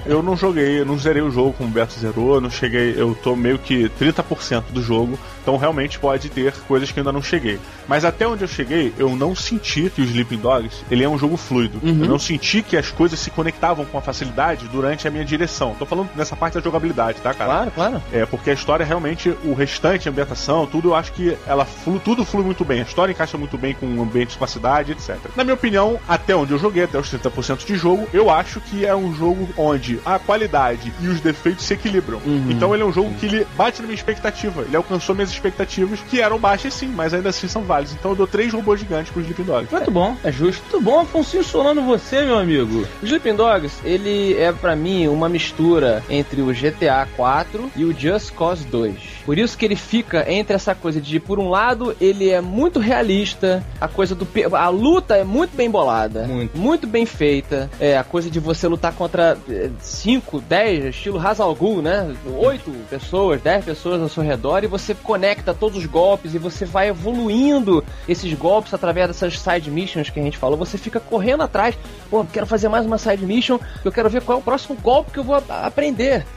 [0.05, 2.93] Eu não joguei, eu não zerei o jogo como o Beto zerou, eu não cheguei,
[2.97, 7.11] eu tô meio que 30% do jogo, então realmente pode ter coisas que eu ainda
[7.11, 7.59] não cheguei.
[7.87, 11.17] Mas até onde eu cheguei, eu não senti que o Sleeping Dogs, ele é um
[11.17, 11.79] jogo fluido.
[11.83, 15.75] Eu não senti que as coisas se conectavam com a facilidade durante a minha direção.
[15.77, 17.51] Tô falando nessa parte da jogabilidade, tá, cara?
[17.51, 18.03] Claro, claro.
[18.11, 21.99] É, porque a história realmente, o restante, a ambientação, tudo, eu acho que ela flui,
[21.99, 22.79] tudo flui muito bem.
[22.79, 25.17] A história encaixa muito bem com o ambiente com a cidade, etc.
[25.35, 28.85] Na minha opinião, até onde eu joguei, até os 30% de jogo, eu acho que
[28.85, 32.21] é um jogo onde a qualidade e os defeitos se equilibram.
[32.49, 34.61] Então ele é um jogo que ele bate na minha expectativa.
[34.61, 37.93] Ele alcançou minhas expectativas, que eram baixas sim, mas ainda assim são válidas.
[37.93, 39.71] Então eu dou três robôs gigantes pro Sleeping Dogs.
[39.71, 40.15] Muito bom.
[40.23, 40.61] É justo.
[40.71, 42.87] Muito bom, Afonso Solano, você, meu amigo.
[43.01, 47.97] O Sleeping Dogs, ele é pra mim uma mistura entre o GTA 4 e o
[47.97, 48.95] Just Cause 2.
[49.25, 52.79] Por isso que ele fica entre essa coisa de, por um lado, ele é muito
[52.79, 56.87] realista, a coisa do a luta é muito bem bolada, Muito.
[56.87, 57.69] bem feita.
[57.79, 59.37] É a coisa de você lutar contra
[59.79, 62.13] 5, 10, estilo Hazal Ghul, né?
[62.37, 66.65] 8 pessoas, 10 pessoas ao seu redor e você conecta todos os golpes e você
[66.65, 70.57] vai evoluindo esses golpes através dessas side missions que a gente falou.
[70.57, 71.77] Você fica correndo atrás,
[72.09, 75.11] pô, quero fazer mais uma side mission, eu quero ver qual é o próximo golpe
[75.11, 75.43] que eu vou a-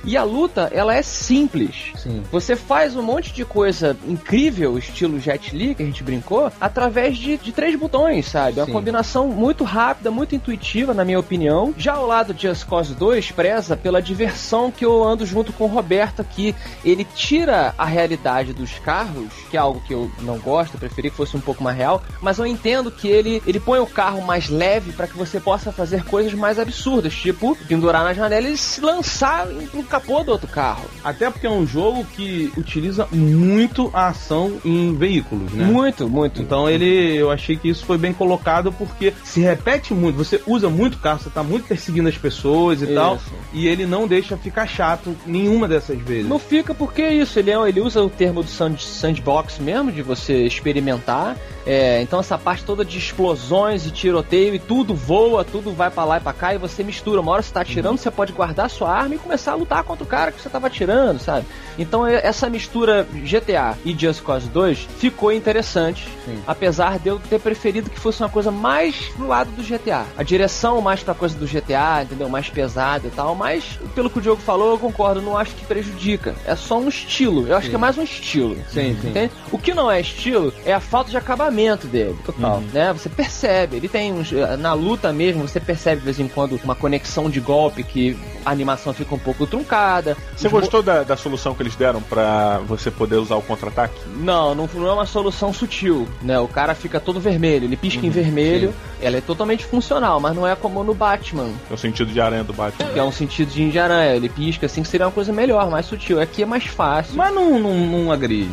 [0.05, 1.93] E a luta, ela é simples.
[1.97, 2.23] Sim.
[2.31, 7.17] Você faz um monte de coisa incrível, estilo Jet Li, que a gente brincou, através
[7.17, 8.61] de, de três botões, sabe?
[8.61, 11.75] É uma combinação muito rápida, muito intuitiva, na minha opinião.
[11.77, 15.65] Já ao lado de Just Cause 2, preza pela diversão que eu ando junto com
[15.65, 16.55] o Roberto aqui.
[16.85, 21.11] Ele tira a realidade dos carros, que é algo que eu não gosto, eu preferi
[21.11, 24.23] que fosse um pouco mais real, mas eu entendo que ele, ele põe o carro
[24.23, 28.57] mais leve para que você possa fazer coisas mais absurdas, tipo pendurar na janela e
[28.57, 30.85] se lançar no capô do outro carro.
[31.03, 35.65] Até porque é um jogo que utiliza muito a ação em veículos, né?
[35.65, 36.41] Muito, muito.
[36.43, 40.69] Então ele, eu achei que isso foi bem colocado porque se repete muito, você usa
[40.69, 42.95] muito carro, você tá muito perseguindo as pessoas e Isso.
[42.95, 43.19] tal,
[43.53, 46.29] e ele não deixa ficar chato nenhuma dessas vezes.
[46.29, 49.91] Não fica porque é isso, ele, é, ele usa o termo do sand- sandbox mesmo,
[49.93, 51.37] de você experimentar.
[51.67, 56.05] É, então essa parte toda de explosões e tiroteio e tudo voa, tudo vai pra
[56.05, 57.21] lá e pra cá e você mistura.
[57.21, 60.05] Uma hora você tá atirando, você pode guardar sua arma e começar a lutar contra
[60.05, 61.47] o cara que você tava atirando, sabe?
[61.79, 66.07] Então essa mistura GTA e Just Cause 2 ficou interessante,
[66.47, 70.05] apesar de eu ter preferido que fosse uma coisa mais pro lado do GTA.
[70.17, 72.29] A direção mais pra coisa do GTA, entendeu?
[72.29, 75.65] Mais pesada e tal, mas pelo que o Diogo falou, eu concordo, não acho que
[75.65, 76.35] prejudica.
[76.45, 77.49] É só um estilo.
[77.49, 78.57] Eu acho que é mais um estilo.
[78.69, 79.09] Sim, sim.
[79.09, 79.33] Entende?
[79.51, 81.54] O que não é estilo é a falta de acabamento
[81.87, 82.17] dele.
[82.25, 82.61] Total.
[82.73, 82.93] Né?
[82.93, 83.77] Você percebe.
[83.77, 84.31] Ele tem uns.
[84.59, 88.51] Na luta mesmo, você percebe de vez em quando uma conexão de golpe que a
[88.51, 90.17] animação fica um pouco truncada.
[90.37, 93.95] Você gostou da, da solução que eles deram pra você poder usar o contra-ataque?
[94.17, 96.39] Não, não, não é uma solução sutil, né?
[96.39, 100.47] O cara fica todo vermelho, ele pisca em vermelho, ela é totalmente funcional, mas não
[100.47, 102.91] é como no Batman, É o sentido de aranha do Batman.
[102.91, 105.87] que é um sentido de Indiaranha, ele pisca assim que seria uma coisa melhor, mais
[105.87, 106.21] sutil.
[106.21, 107.17] Aqui é mais fácil.
[107.17, 108.51] Mas não, não, não agride.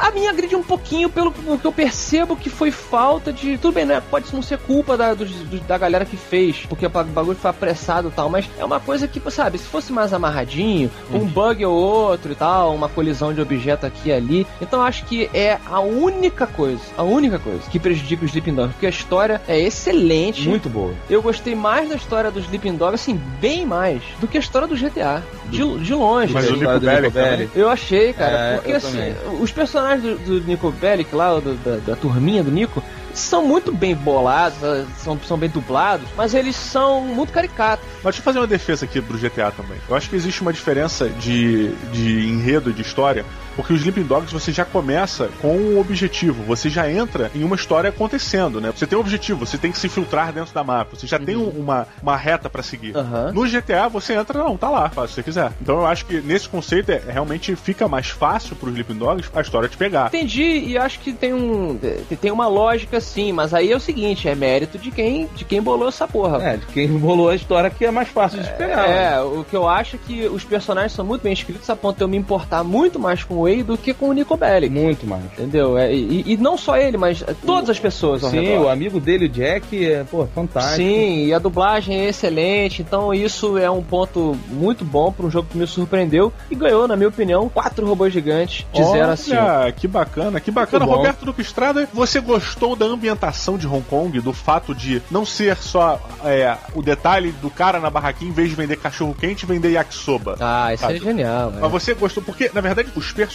[0.00, 3.58] A minha agride um pouquinho pelo que eu percebo que foi falta de.
[3.58, 4.02] Tudo bem, né?
[4.10, 5.30] Pode não ser culpa da, dos-
[5.66, 9.06] da galera que fez, porque o bagulho foi apressado e tal, mas é uma coisa
[9.08, 13.40] que, sabe, se fosse mais amarradinho, um bug ou outro e tal, uma colisão de
[13.40, 14.46] objeto aqui e ali.
[14.60, 18.54] Então eu acho que é a única coisa, a única coisa que prejudica o Sleeping
[18.54, 20.48] Dogs, porque a história é excelente.
[20.48, 20.92] Muito boa.
[21.08, 24.66] Eu gostei mais da história do Sleeping Dog, assim, bem mais, do que a história
[24.68, 25.22] do GTA.
[25.48, 26.32] De, de longe.
[26.32, 27.50] Mas o Nico Bellic?
[27.54, 29.14] Eu achei, cara, É, porque assim, também.
[29.40, 32.82] os personagens do, do Nico Bellic lá, do- da, da turminha do Nico,
[33.14, 37.84] são muito bem bolados, eh, são, são bem dublados, mas eles são muito caricatos.
[38.02, 39.76] Mas deixa eu fazer uma defesa aqui pro GTA também.
[39.88, 43.24] Eu acho que existe uma diferença de, de enredo de história,
[43.56, 47.56] porque os Sleeping Dogs você já começa com um objetivo, você já entra em uma
[47.56, 48.72] história acontecendo, né?
[48.76, 51.36] Você tem um objetivo, você tem que se filtrar dentro da mapa, você já tem
[51.36, 52.96] um- uma, uma reta pra seguir.
[52.96, 53.32] Aham.
[53.32, 55.52] No GTA você entra, não, tá lá, faz se você quiser.
[55.60, 59.40] Então eu acho que nesse conceito é, realmente fica mais fácil pros Sleeping Dogs a
[59.40, 60.08] história te pegar.
[60.08, 61.78] Entendi e acho que tem um
[62.20, 65.60] tem uma lógica sim, mas aí é o seguinte, é mérito de quem de quem
[65.62, 66.42] bolou essa porra.
[66.42, 68.86] É, de quem bolou a história que é mais fácil de pegar.
[68.88, 69.14] né?
[69.14, 71.96] É, o que eu acho é que os personagens são muito bem escritos a ponto
[71.96, 74.72] de eu me importar muito mais com o Wade do que com o Nico Bellic.
[74.72, 75.24] Muito mais.
[75.24, 75.76] Entendeu?
[75.76, 78.64] É, e, e não só ele, mas todas as pessoas ao Sim, redor.
[78.64, 80.76] o amigo dele, o Jack, é, pô, fantástico.
[80.76, 85.30] Sim, e a dublagem é excelente, então isso é um ponto muito bom para um
[85.30, 89.16] jogo que me surpreendeu e ganhou, na minha opinião, quatro robôs gigantes de 0 a
[89.16, 89.36] 5.
[89.36, 90.84] Olha, que bacana, que bacana.
[90.84, 90.96] Muito.
[90.96, 95.56] Roberto Duque Estrada, você gostou da ambientação de Hong Kong, do fato de não ser
[95.56, 99.70] só é, o detalhe do cara na barraquinha, em vez de vender cachorro quente, vender
[99.70, 100.36] yakisoba?
[100.40, 100.96] Ah, isso Sabe?
[100.96, 101.52] é genial.
[101.60, 103.31] Mas você gostou, porque, na verdade, os personagens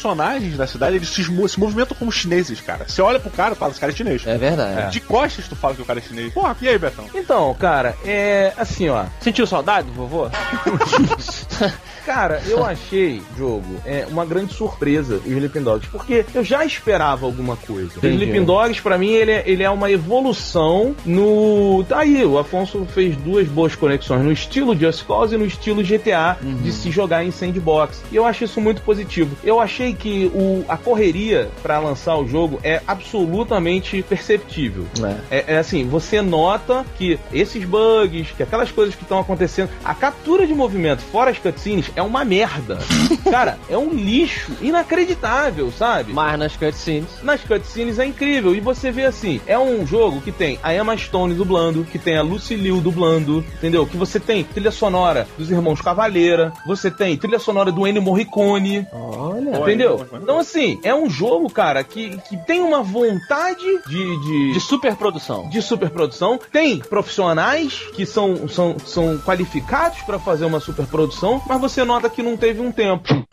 [0.55, 2.85] da cidade, eles se, se movimentam como chineses, cara.
[2.87, 4.25] Você olha pro cara e fala, esse cara é chinês.
[4.25, 4.91] É verdade.
[4.91, 6.33] De costas tu fala que o cara é chinês.
[6.33, 7.05] Porra, e aí, Betão?
[7.13, 9.05] Então, cara, é assim, ó.
[9.19, 10.29] Sentiu saudade do vovô?
[12.07, 17.25] Cara, eu achei, jogo, é uma grande surpresa os Sleeping Dogs, porque eu já esperava
[17.25, 17.91] alguma coisa.
[17.97, 18.23] Entendi.
[18.23, 21.83] Sleeping Dogs, pra mim, ele é, ele é uma evolução no.
[21.83, 25.83] Tá aí, o Afonso fez duas boas conexões no estilo Just Cause e no estilo
[25.83, 28.01] GTA de se jogar em sandbox.
[28.09, 29.35] E eu acho isso muito positivo.
[29.43, 34.85] Eu achei que o, a correria pra lançar o jogo é absolutamente perceptível.
[35.29, 39.93] É, é assim, você nota que esses bugs, que aquelas coisas que estão acontecendo, a
[39.93, 42.77] captura de movimento fora as cutscenes é uma merda.
[43.29, 46.13] Cara, é um lixo inacreditável, sabe?
[46.13, 47.09] Mas nas cutscenes.
[47.23, 48.53] Nas cutscenes é incrível.
[48.55, 52.15] E você vê assim, é um jogo que tem a Emma Stone dublando, que tem
[52.15, 53.85] a Lucy Liu dublando, entendeu?
[53.87, 58.85] Que você tem trilha sonora dos irmãos Cavaleira, você tem trilha sonora do Ennio Morricone.
[58.93, 59.57] Olha.
[59.57, 60.05] Entendeu?
[60.21, 64.07] Então, assim, é um jogo, cara, que, que tem uma vontade de.
[64.17, 65.49] De, De superprodução.
[65.49, 66.39] de superprodução.
[66.51, 72.21] Tem profissionais que são, são, são qualificados pra fazer uma superprodução, mas você nota que
[72.21, 73.25] não teve um tempo.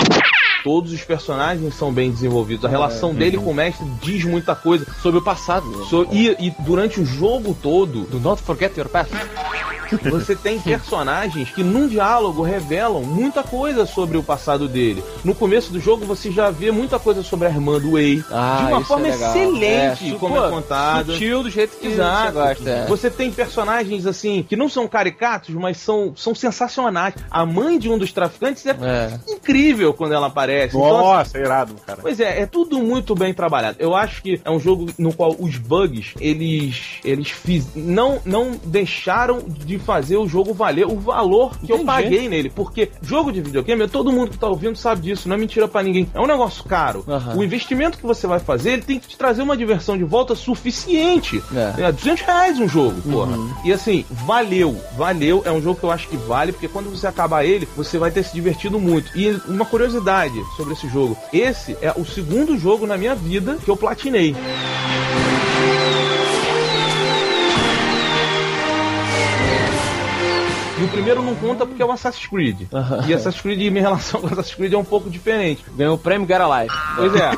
[0.65, 2.65] Todos os personagens são bem desenvolvidos.
[2.65, 5.85] A relação dele com o mestre diz muita coisa sobre o passado.
[5.85, 9.13] So- e, e durante o jogo todo, Do not forget your past.
[10.11, 15.05] você tem personagens que num diálogo revelam muita coisa sobre o passado dele.
[15.23, 18.25] No começo do jogo você já vê muita coisa sobre a irmã do Wei.
[18.31, 21.13] Ah, de uma isso forma é excelente É, como pô, é contada.
[21.13, 22.33] Sutil do jeito que Exato.
[22.33, 22.71] você gosta.
[22.71, 22.87] é.
[22.87, 27.15] Você tem personagens assim que não são caricatos, mas são, são sensacionais.
[27.31, 29.19] A mãe de um dos traficantes é, É.
[29.31, 30.54] incrível quando ela aparece.
[30.65, 31.99] Então, assim, Nossa, é irado, cara.
[32.01, 33.77] Pois é, é tudo muito bem trabalhado.
[33.79, 38.53] Eu acho que é um jogo no qual os bugs, eles eles fiz, não não
[38.65, 41.85] deixaram de fazer o jogo valer o valor que eu Entendi.
[41.85, 45.39] paguei nele, porque jogo de videogame, todo mundo que tá ouvindo sabe disso, não é
[45.39, 46.09] mentira pra ninguém.
[46.15, 47.05] É um negócio caro.
[47.09, 47.37] Aham.
[47.37, 50.35] O investimento que você vai fazer, ele tem que te trazer uma diversão de volta
[50.35, 51.43] suficiente.
[51.55, 51.85] É.
[51.85, 53.37] É 200 reais um jogo, porra.
[53.65, 55.43] E assim, valeu, valeu.
[55.45, 58.11] É um jogo que eu acho que vale, porque quando você acabar ele, você vai
[58.11, 59.17] ter se divertido muito.
[59.17, 63.71] E uma curiosidade sobre esse jogo: esse é o segundo jogo na minha vida que
[63.71, 64.35] eu platinei.
[70.77, 72.63] E o primeiro não conta porque é o Assassin's Creed.
[72.73, 73.05] Aham.
[73.07, 75.65] E Assassin's Creed, minha relação com Assassin's Creed é um pouco diferente.
[75.77, 76.75] Ganhou o prêmio Alive.
[76.97, 77.31] Pois é.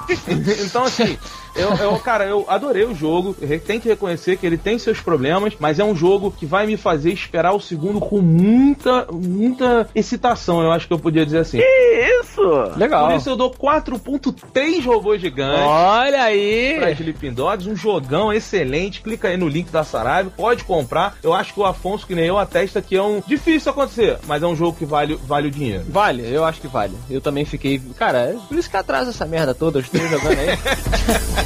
[0.64, 1.18] então, assim,
[1.56, 3.34] eu, eu, cara, eu adorei o jogo.
[3.66, 6.76] Tenho que reconhecer que ele tem seus problemas, mas é um jogo que vai me
[6.76, 10.62] fazer esperar o segundo com muita, muita excitação.
[10.62, 11.58] Eu acho que eu podia dizer assim.
[11.60, 12.42] Isso!
[12.76, 13.08] Legal.
[13.08, 15.62] Por isso eu dou 4.3 robôs gigantes.
[15.64, 16.92] Olha Pra aí!
[16.92, 19.00] Sleeping Dogs, um jogão excelente.
[19.00, 21.16] Clica aí no link da Saraiva, pode comprar.
[21.22, 24.42] Eu acho que o Afonso, que nem eu, atesta que é um difícil acontecer, mas
[24.42, 25.84] é um jogo que vale, vale o dinheiro.
[25.88, 26.94] Vale, eu acho que vale.
[27.08, 27.80] Eu também fiquei.
[27.98, 30.56] Cara, é por isso que atrasa essa merda toda, eu estou jogando aí.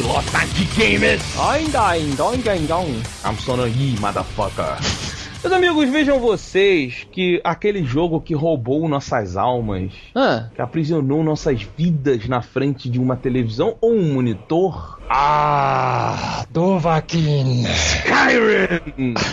[0.00, 1.22] Pilota de Games.
[1.40, 2.74] Ainda, ainda, ainda, ainda.
[3.24, 4.76] I'm Sono Yi, motherfucker.
[5.42, 11.66] Meus amigos, vejam vocês que aquele jogo que roubou nossas almas, Ah, que aprisionou nossas
[11.78, 14.98] vidas na frente de uma televisão ou um monitor.
[15.08, 17.64] ah, Dovahkiin.
[17.64, 19.14] Skyrim!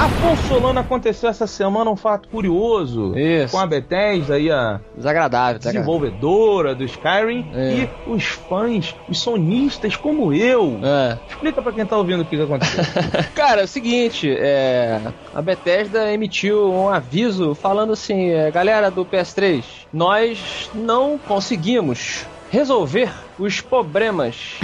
[0.00, 3.12] Afonso Solano aconteceu essa semana um fato curioso.
[3.18, 3.52] Isso.
[3.52, 7.74] Com a Bethesda e a Desagradável, desenvolvedora do Skyrim É.
[7.74, 10.80] e os fãs, os sonistas como eu.
[10.82, 11.18] É.
[11.28, 12.82] Explica pra quem tá ouvindo o que, que aconteceu.
[13.36, 14.98] Cara, é o seguinte, é,
[15.34, 23.10] a Bethesda emitiu um aviso falando assim, é, galera do PS3, nós não conseguimos resolver
[23.38, 24.54] os problemas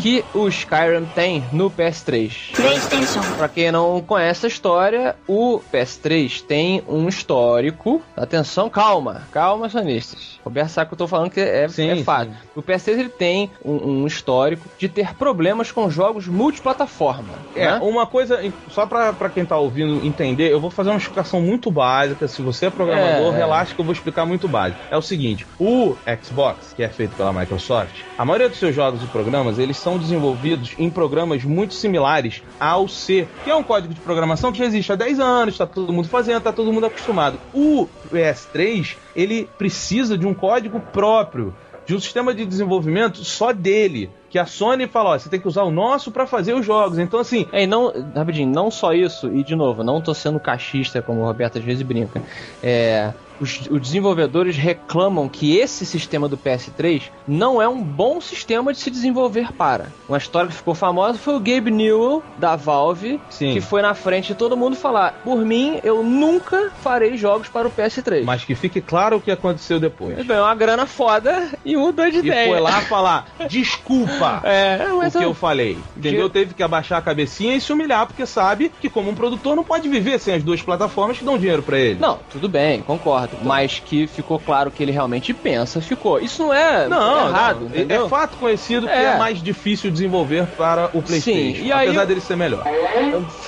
[0.00, 2.54] que o Skyrim tem no PS3.
[2.54, 3.20] PlayStation.
[3.36, 8.00] Pra quem não conhece a história, o PS3 tem um histórico.
[8.16, 10.38] Atenção, calma, calma, sonistas.
[10.44, 12.30] Roberto sabe que eu tô falando que é, Sim, é fato.
[12.30, 12.36] sim.
[12.56, 17.28] O PS3 ele tem um, um histórico de ter problemas com jogos multiplataforma.
[17.54, 17.78] É, né?
[17.82, 21.70] uma coisa, só pra, pra quem tá ouvindo entender, eu vou fazer uma explicação muito
[21.70, 22.26] básica.
[22.28, 23.38] Se você é programador, É, é.
[23.38, 24.80] relaxa que eu vou explicar muito básico.
[24.90, 29.02] É o seguinte: o Xbox, que é feito pela Microsoft, a maioria dos seus jogos
[29.02, 33.94] e programas, eles são desenvolvidos em programas muito similares ao C, que é um código
[33.94, 36.86] de programação que já existe há 10 anos, tá todo mundo fazendo, tá todo mundo
[36.86, 37.38] acostumado.
[37.54, 41.54] O PS3, ele precisa de um código próprio
[41.88, 44.10] de um sistema de desenvolvimento só dele.
[44.28, 46.98] Que a Sony fala, ó, você tem que usar o nosso pra fazer os jogos.
[46.98, 51.00] Então, assim, É, não, rapidinho, não só isso, e de novo, não tô sendo cachista,
[51.00, 52.20] como o Roberto às vezes brinca.
[52.62, 58.72] É, os, os desenvolvedores reclamam que esse sistema do PS3 não é um bom sistema
[58.72, 59.92] de se desenvolver para.
[60.08, 63.52] Uma história que ficou famosa foi o Gabe Newell, da Valve, Sim.
[63.52, 67.68] que foi na frente de todo mundo falar: por mim, eu nunca farei jogos para
[67.68, 68.24] o PS3.
[68.24, 70.12] mas que fique claro o que aconteceu depois.
[70.18, 72.48] Ele ganhou uma grana foda e mudou de E ideia.
[72.48, 75.78] foi lá falar, desculpa É, o que eu- eu falei.
[75.96, 76.28] Entendeu?
[76.30, 79.64] Teve que abaixar a cabecinha e se humilhar, porque sabe que como um produtor não
[79.64, 81.98] pode viver sem as duas plataformas que dão dinheiro pra ele.
[82.00, 83.27] Não, tudo bem, concordo.
[83.42, 86.18] Mas que ficou claro que ele realmente pensa, ficou.
[86.20, 88.06] Isso não é Não, errado, não.
[88.06, 89.04] É fato conhecido que É.
[89.14, 91.62] é mais difícil desenvolver para o PlayStation.
[91.64, 92.64] e aí apesar eu- dele ser melhor.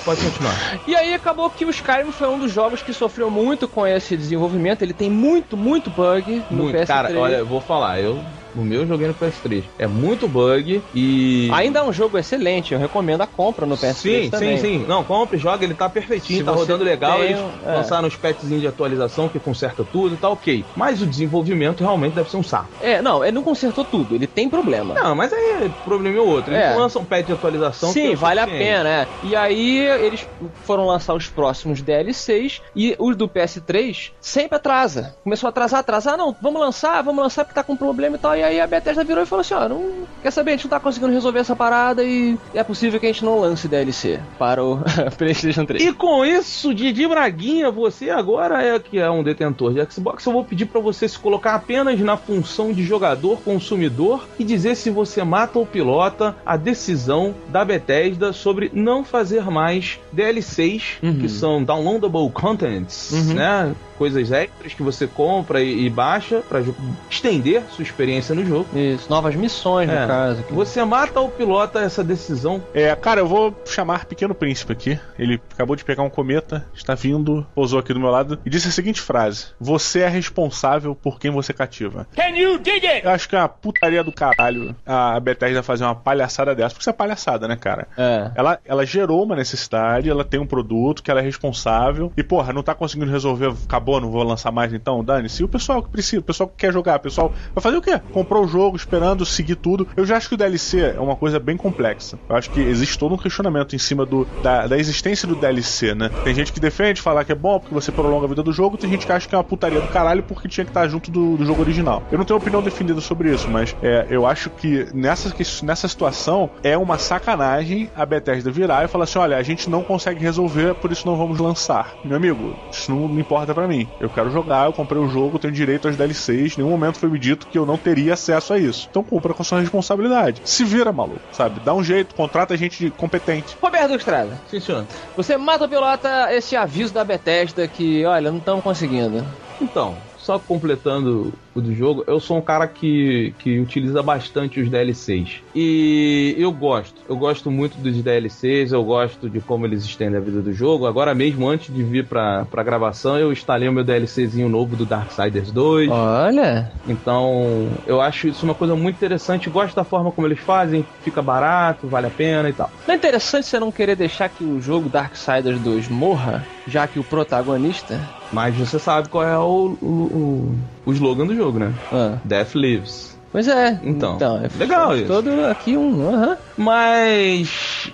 [0.05, 0.55] Pode continuar.
[0.87, 4.15] E aí acabou que o Skyrim foi um dos jogos que sofreu muito com esse
[4.17, 4.81] desenvolvimento.
[4.81, 6.75] Ele tem muito, muito bug no Muito.
[6.77, 6.87] PS3.
[6.87, 8.19] Cara, olha, eu vou falar, eu
[8.55, 9.63] o meu eu joguei no PS3.
[9.77, 13.93] É muito bug e Ainda é um jogo excelente, eu recomendo a compra no PS3
[14.23, 14.57] Sim, também.
[14.57, 14.85] sim, sim.
[14.87, 17.19] Não, compre, joga, ele tá perfeitinho, Se tá rodando legal.
[17.19, 17.73] tem, Eles é.
[17.75, 20.63] lançaram os patchzinhos de atualização que conserta tudo, tá ok.
[20.75, 22.69] Mas o desenvolvimento realmente deve ser um saco.
[22.81, 24.93] É, não, ele não consertou tudo, ele tem problema.
[24.93, 26.53] Não, mas aí o problema é outro.
[26.53, 26.75] Eles É.
[26.75, 27.93] lançam patch de atualização.
[27.93, 29.07] que é Sim, o vale a pena, é.
[29.23, 30.27] E aí eles
[30.63, 35.15] foram lançar os próximos DLCs e os do PS3 sempre atrasa.
[35.23, 38.35] Começou a atrasar, atrasar, não, vamos lançar, vamos lançar porque tá com problema e tal.
[38.35, 40.69] E aí a Bethesda virou e falou assim, ó, não quer saber, a gente não
[40.69, 44.63] tá conseguindo resolver essa parada e é possível que a gente não lance DLC para
[44.63, 44.79] o
[45.17, 45.83] PlayStation 3.
[45.83, 50.25] E com isso, Didi Braguinha, você agora é que é um detentor de Xbox.
[50.25, 54.75] Eu vou pedir pra você se colocar apenas na função de jogador consumidor e dizer
[54.75, 61.29] se você mata ou pilota a decisão da Bethesda sobre não fazer mais DLCs, que
[61.29, 63.73] são downloadable contents, né?
[64.01, 66.73] Coisas extras que você compra e, e baixa pra jo-
[67.07, 68.65] estender sua experiência no jogo.
[68.75, 70.01] Isso, novas missões, É.
[70.01, 70.43] no caso.
[70.49, 72.63] Você mata ou pilota essa decisão?
[72.73, 74.99] É, cara, eu vou chamar Pequeno Príncipe aqui.
[75.19, 78.69] Ele acabou de pegar um cometa, está vindo, pousou aqui do meu lado e disse
[78.69, 82.07] a seguinte frase: Você é responsável por quem você cativa.
[82.15, 83.05] Can you dig it?
[83.05, 86.81] Eu acho que é uma putaria do caralho a Bethesda fazer uma palhaçada dessa, porque
[86.81, 87.87] isso é palhaçada, né, cara?
[87.95, 88.31] É.
[88.35, 92.51] Ela, ela gerou uma necessidade, ela tem um produto que ela é responsável e, porra,
[92.53, 95.41] não tá conseguindo resolver, acabou, não vou lançar mais então, dane-se.
[95.41, 97.81] E o pessoal que precisa, o pessoal que quer jogar, o pessoal vai fazer o
[97.81, 97.99] quê?
[98.11, 99.87] Comprou o jogo, esperando seguir tudo.
[99.95, 102.17] Eu já acho que o DLC é uma coisa bem complexa.
[102.29, 105.93] Eu acho que existe todo um questionamento em cima do, da, da existência do DLC,
[105.95, 106.09] né?
[106.23, 108.77] Tem gente que defende, falar que é bom porque você prolonga a vida do jogo,
[108.77, 111.09] tem gente que acha que é uma putaria do caralho porque tinha que estar junto
[111.09, 112.03] do, do jogo original.
[112.11, 116.49] Eu não tenho opinião definida sobre isso, mas é, eu acho que nessa, nessa situação
[116.63, 120.75] é uma sacanagem a Bethesda virar e falar assim: olha, a gente não consegue resolver,
[120.75, 121.95] por isso não vamos lançar.
[122.03, 123.80] Meu amigo, isso não importa pra mim.
[123.99, 127.09] Eu quero jogar, eu comprei o jogo, tenho direito às DLCs, em nenhum momento foi
[127.09, 128.87] me dito que eu não teria acesso a isso.
[128.89, 130.41] Então cumpra com a sua responsabilidade.
[130.45, 131.59] Se vira, maluco, sabe?
[131.59, 133.57] Dá um jeito, contrata gente competente.
[133.61, 134.85] Roberto Estrada, Sim, senhor.
[135.15, 139.23] você mata ou pilota esse aviso da Bethesda que, olha, não estamos conseguindo.
[139.59, 144.69] Então, só completando o do jogo, eu sou um cara que, que utiliza bastante os
[144.69, 145.41] DLCs.
[145.53, 147.01] E eu gosto.
[147.09, 150.85] Eu gosto muito dos DLCs, eu gosto de como eles estendem a vida do jogo.
[150.85, 154.85] Agora mesmo, antes de vir pra, pra gravação, eu instalei o meu DLCzinho novo do
[154.85, 155.89] Darksiders 2.
[155.89, 156.71] Olha.
[156.87, 159.49] Então, eu acho isso uma coisa muito interessante.
[159.49, 162.69] Gosto da forma como eles fazem, fica barato, vale a pena e tal.
[162.87, 166.99] Não é interessante você não querer deixar que o jogo Darksiders 2 morra, já que
[166.99, 168.20] o protagonista.
[168.31, 170.55] Mas você sabe qual é o, o, o,
[170.85, 171.73] o slogan do jogo, né?
[171.91, 172.17] Ah.
[172.23, 173.17] Death Lives.
[173.31, 173.79] Pois é.
[173.83, 175.07] Então, é legal isso.
[175.07, 176.09] Todo aqui um.
[176.13, 176.37] aham.
[176.61, 177.91] Mas.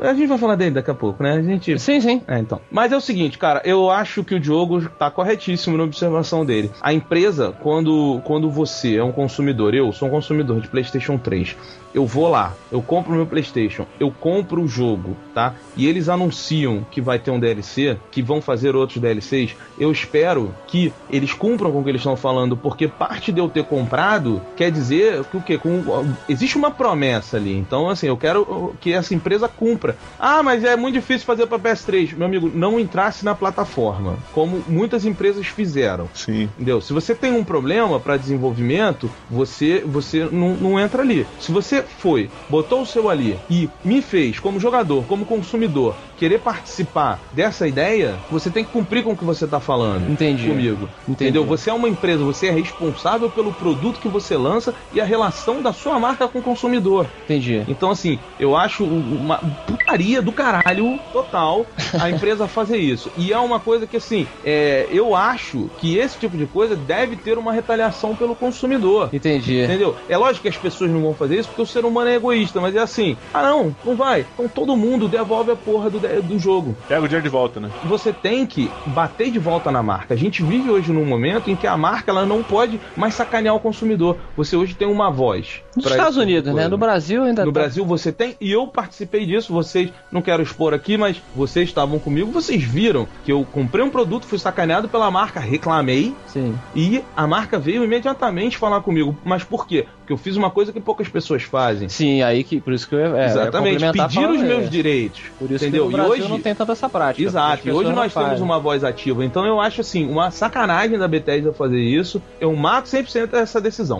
[0.00, 1.32] A gente vai falar dele daqui a pouco, né?
[1.32, 1.78] A gente.
[1.78, 2.22] Sim, sim.
[2.26, 2.60] É, então.
[2.70, 6.70] Mas é o seguinte, cara, eu acho que o Diogo tá corretíssimo na observação dele.
[6.80, 11.56] A empresa, quando, quando você é um consumidor, eu sou um consumidor de PlayStation 3,
[11.94, 15.54] eu vou lá, eu compro meu PlayStation, eu compro o jogo, tá?
[15.76, 19.54] E eles anunciam que vai ter um DLC, que vão fazer outros DLCs.
[19.78, 23.48] Eu espero que eles cumpram com o que eles estão falando, porque parte de eu
[23.48, 25.58] ter comprado quer dizer que o quê?
[25.58, 25.82] Com,
[26.28, 27.56] existe uma promessa ali.
[27.56, 29.96] Então, assim, eu quero que essa empresa cumpra.
[30.18, 32.16] Ah, mas é muito difícil fazer para PS3.
[32.16, 36.08] Meu amigo, não entrasse na plataforma, como muitas empresas fizeram.
[36.14, 36.48] Sim.
[36.54, 36.80] Entendeu?
[36.80, 41.26] Se você tem um problema para desenvolvimento, você você não, não entra ali.
[41.40, 46.38] Se você foi, botou o seu ali e me fez, como jogador, como consumidor, querer
[46.38, 50.08] participar dessa ideia, você tem que cumprir com o que você tá falando.
[50.08, 50.46] Entendi.
[50.46, 50.88] Comigo.
[51.02, 51.24] Entendi.
[51.24, 51.44] Entendeu?
[51.44, 55.60] Você é uma empresa, você é responsável pelo produto que você lança e a relação
[55.60, 57.08] da sua marca com o consumidor.
[57.24, 57.64] Entendi.
[57.66, 61.66] Então, assim, eu acho uma putaria do caralho total
[62.00, 63.10] a empresa fazer isso.
[63.16, 67.16] E é uma coisa que, assim, é, eu acho que esse tipo de coisa deve
[67.16, 69.08] ter uma retaliação pelo consumidor.
[69.12, 69.60] Entendi.
[69.60, 69.96] Entendeu?
[70.08, 72.60] É lógico que as pessoas não vão fazer isso porque o ser humano é egoísta,
[72.60, 74.24] mas é assim: ah, não, não vai.
[74.34, 76.76] Então todo mundo devolve a porra do, do jogo.
[76.88, 77.70] Pega o dinheiro de volta, né?
[77.84, 80.14] Você tem que bater de volta na marca.
[80.14, 83.54] A gente vive hoje num momento em que a marca ela não pode mais sacanear
[83.54, 84.18] o consumidor.
[84.36, 85.62] Você hoje tem uma voz.
[85.74, 86.68] Nos pra Estados tipo Unidos, né?
[86.68, 90.42] No Brasil ainda No tá- Brasil você tem, e eu participei disso, vocês, não quero
[90.42, 94.88] expor aqui, mas vocês estavam comigo, vocês viram que eu comprei um produto, fui sacaneado
[94.88, 96.58] pela marca, reclamei, Sim.
[96.74, 99.16] e a marca veio imediatamente falar comigo.
[99.24, 99.86] Mas por quê?
[99.98, 101.88] Porque eu fiz uma coisa que poucas pessoas fazem.
[101.88, 104.68] Sim, aí que por isso que eu ia, é, Exatamente, eu pedir os meus é,
[104.68, 105.22] direitos.
[105.38, 105.86] Por isso entendeu?
[105.86, 107.26] que no Brasil e hoje não tem tanta essa prática.
[107.26, 109.24] Exato, e hoje nós temos uma voz ativa.
[109.24, 112.20] Então eu acho assim, uma sacanagem da Bethesda fazer isso.
[112.40, 113.98] Eu mato 100% essa decisão.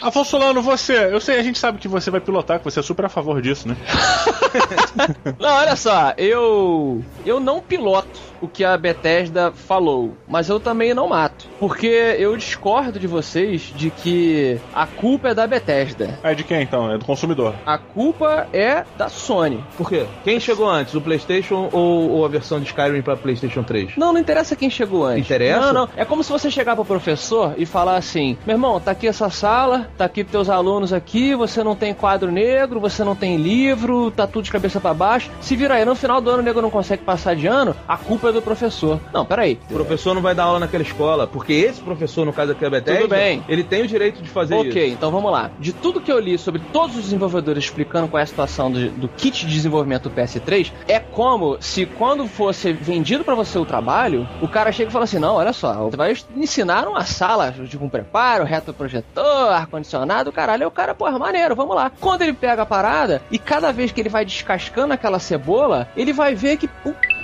[0.00, 2.82] Afonso Solano, você, eu sei, a gente sabe que você vai pilotar, que você é
[2.82, 3.76] super a favor disso, né?
[5.38, 10.94] Não, olha só, eu eu não piloto o que a Bethesda falou, mas eu também
[10.94, 16.18] não mato, porque eu discordo de vocês de que a culpa é da Bethesda.
[16.22, 16.90] É de quem então?
[16.90, 17.54] É do consumidor.
[17.66, 19.62] A culpa é da Sony.
[19.76, 20.06] Por quê?
[20.24, 23.96] Quem chegou antes, o PlayStation ou, ou a versão de Skyrim para PlayStation 3?
[23.96, 25.26] Não, não interessa quem chegou antes.
[25.26, 25.72] Interessa?
[25.72, 25.88] Não, não.
[25.96, 29.28] É como se você chegar pro professor e falar assim: meu irmão, tá aqui essa
[29.28, 34.10] sala, tá aqui teus alunos aqui, você não tem quadro negro, você não tem livro,
[34.10, 35.30] tá tudo de cabeça para baixo.
[35.40, 37.96] Se vira aí, no final do ano o nego não consegue passar de ano, a
[37.96, 39.00] culpa é do professor.
[39.12, 39.58] Não, peraí.
[39.70, 42.70] O professor não vai dar aula naquela escola, porque esse professor, no caso aqui da
[42.70, 43.42] Bethesda, Tudo bem.
[43.48, 44.94] ele tem o direito de fazer Ok, isso.
[44.94, 45.50] então vamos lá.
[45.58, 48.90] De tudo que eu li sobre todos os desenvolvedores explicando qual é a situação do,
[48.90, 53.64] do kit de desenvolvimento do PS3, é como se quando fosse vendido pra você o
[53.64, 57.50] trabalho, o cara chega e fala assim: não, olha só, você vai ensinar uma sala
[57.50, 60.62] de um preparo, retroprojetor, ar-condicionado, caralho.
[60.62, 61.90] Aí o cara, porra, maneiro, vamos lá.
[62.00, 66.12] Quando ele pega a parada e cada vez que ele vai descascando aquela cebola, ele
[66.12, 66.68] vai ver que.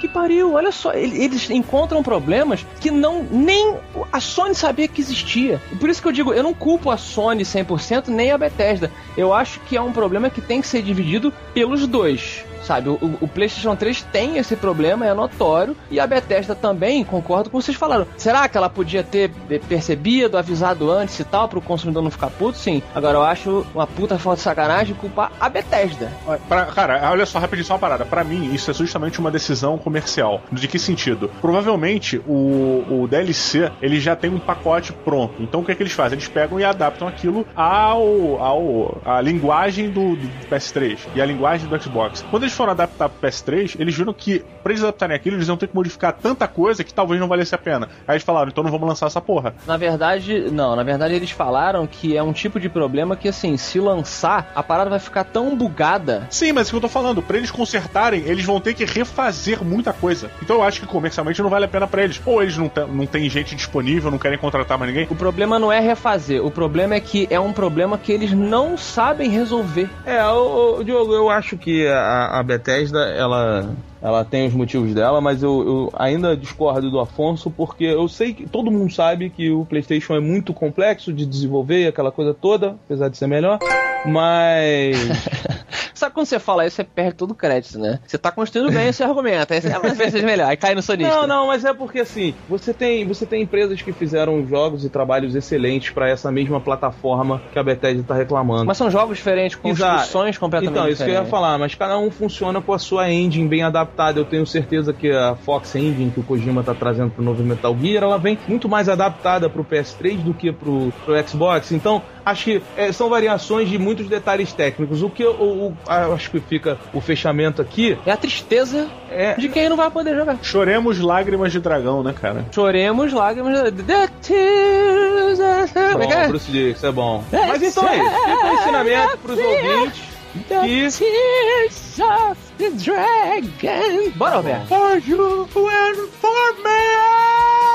[0.00, 3.76] que pariu, olha só, ele- eles encontram problemas que não nem
[4.12, 5.60] a Sony sabia que existia.
[5.80, 8.90] Por isso que eu digo, eu não culpo a Sony 100% nem a Bethesda.
[9.16, 12.44] Eu acho que é um problema que tem que ser dividido pelos dois.
[12.66, 17.04] Sabe, o, o- o PlayStation 3 tem esse problema, é notório, e a Bethesda também,
[17.04, 18.06] concordo com o vocês falaram.
[18.16, 19.30] Será que ela podia ter
[19.68, 22.58] percebido, avisado antes e tal, pro consumidor não ficar puto?
[22.58, 22.82] Sim.
[22.94, 26.10] Agora eu acho uma puta falta de sacanagem culpar a Bethesda.
[26.48, 28.04] Pra- cara, olha só, rapidinho, só uma parada.
[28.04, 30.40] Pra mim, isso é justamente uma decisão comercial.
[30.50, 31.30] De que sentido?
[31.40, 35.34] Provavelmente, o, o DLC, ele já tem um pacote pronto.
[35.42, 36.16] Então, o que é que eles fazem?
[36.16, 41.68] Eles pegam e adaptam aquilo ao, ao a linguagem do, do PS3 e a linguagem
[41.68, 42.24] do Xbox.
[42.30, 45.56] Quando eles foram adaptar pro PS3, eles viram que, pra eles adaptarem aquilo, eles iam
[45.56, 47.88] ter que modificar tanta coisa que talvez não valesse a pena.
[48.06, 49.54] Aí eles falaram, então não vamos lançar essa porra.
[49.66, 53.56] Na verdade, não, na verdade eles falaram que é um tipo de problema que assim,
[53.56, 56.26] se lançar, a parada vai ficar tão bugada.
[56.30, 58.84] Sim, mas é o que eu tô falando, pra eles consertarem, eles vão ter que
[58.84, 60.30] refazer muita coisa.
[60.42, 62.20] Então eu acho que comercialmente não vale a pena pra eles.
[62.24, 65.06] Ou eles não, não têm gente disponível, não querem contratar mais ninguém.
[65.10, 68.76] O problema não é refazer, o problema é que é um problema que eles não
[68.76, 69.88] sabem resolver.
[70.04, 75.20] É, o, Diogo, eu acho que a, a Bethesda, ela, Ela tem os motivos dela,
[75.20, 79.50] mas eu, eu ainda discordo do Afonso porque eu sei que todo mundo sabe que
[79.50, 83.58] o PlayStation é muito complexo de desenvolver e aquela coisa toda, apesar de ser melhor,
[84.04, 84.96] mas
[85.96, 87.98] Sabe quando você fala isso, você perde todo o crédito, né?
[88.06, 89.54] Você tá construindo bem esse argumento.
[89.54, 90.50] Aí você ah, mas melhor.
[90.50, 91.10] Aí cai no sonista.
[91.10, 94.90] Não, não, mas é porque assim, você tem, você tem empresas que fizeram jogos e
[94.90, 98.66] trabalhos excelentes pra essa mesma plataforma que a Bethesda tá reclamando.
[98.66, 100.02] Mas são jogos diferentes, com Exato.
[100.02, 101.30] instruções completamente Então, isso que eu ia diferentes.
[101.30, 103.95] falar, mas cada um funciona com a sua engine bem adaptada.
[104.20, 107.76] Eu tenho certeza que a Fox Engine que o Kojima tá trazendo pro novo Metal
[107.80, 111.72] Gear, ela vem muito mais adaptada pro PS3 do que pro, pro Xbox.
[111.72, 115.02] Então, acho que é, são variações de muitos detalhes técnicos.
[115.02, 118.86] O que eu, o- o- eu acho que fica o fechamento aqui É a tristeza
[119.10, 120.38] é de quem não vai poder jogar.
[120.42, 122.44] Choremos lágrimas de dragão, né, cara?
[122.52, 123.70] Choremos lágrimas.
[123.72, 125.72] The tears.
[125.72, 126.28] Como é bom, é?
[126.28, 127.24] Bruce Lee, isso é bom.
[127.32, 128.10] Mas então é isso.
[128.10, 130.15] Fica um ensinamento pros ouvintes.
[130.48, 134.12] The tears of the dragon.
[134.18, 134.66] Bora, Roberto.
[134.66, 137.65] For you and for me.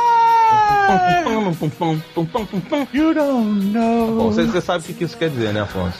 [2.93, 4.15] You don't know.
[4.15, 5.97] Bom, você, você sabe o que isso quer dizer, né, Afonso?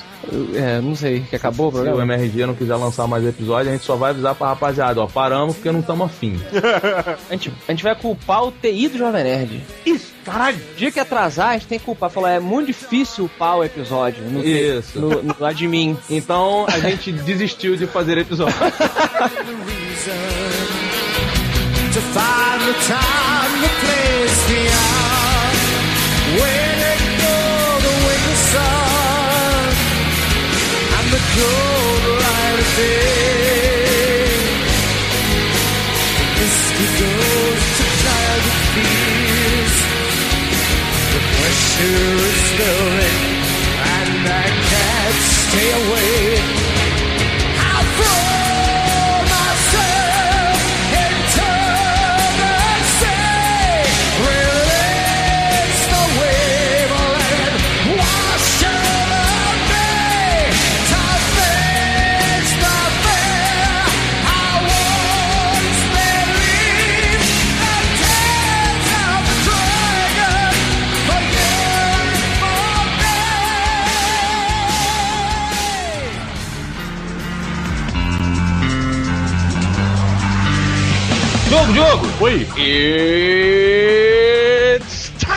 [0.54, 2.16] É, não sei, que acabou o Se o programa?
[2.16, 5.56] MRG não quiser lançar mais episódio, a gente só vai avisar pra rapaziada, ó, paramos
[5.56, 6.40] porque não estamos afim.
[7.30, 9.64] A gente, a gente vai culpar o TI do Jovem Nerd.
[9.86, 10.60] Isso, caralho.
[10.78, 12.10] Dia que atrasar, a gente tem que culpar.
[12.10, 14.24] Falar, é muito difícil upar o episódio.
[14.24, 15.00] No, Isso.
[15.00, 15.98] No, no admin.
[16.10, 18.56] Então a gente desistiu de fazer episódio.
[21.94, 25.52] to find the time, the place, the hour.
[26.40, 27.38] Where to go
[27.84, 27.94] to
[28.28, 29.68] the sun
[30.96, 34.24] and the cold light of day.
[36.16, 39.76] The whiskey goes to childhood fears.
[41.12, 43.20] The pressure is building
[44.00, 46.40] and I can't stay away.
[47.68, 48.51] I'll throw
[81.62, 82.08] Diogo, Diogo!
[82.22, 82.48] Oi.
[84.76, 85.32] It's time!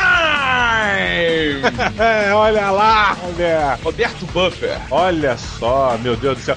[1.99, 3.79] É, olha lá, olha.
[3.83, 4.81] Roberto Buffer.
[4.91, 6.57] Olha só, meu Deus do céu.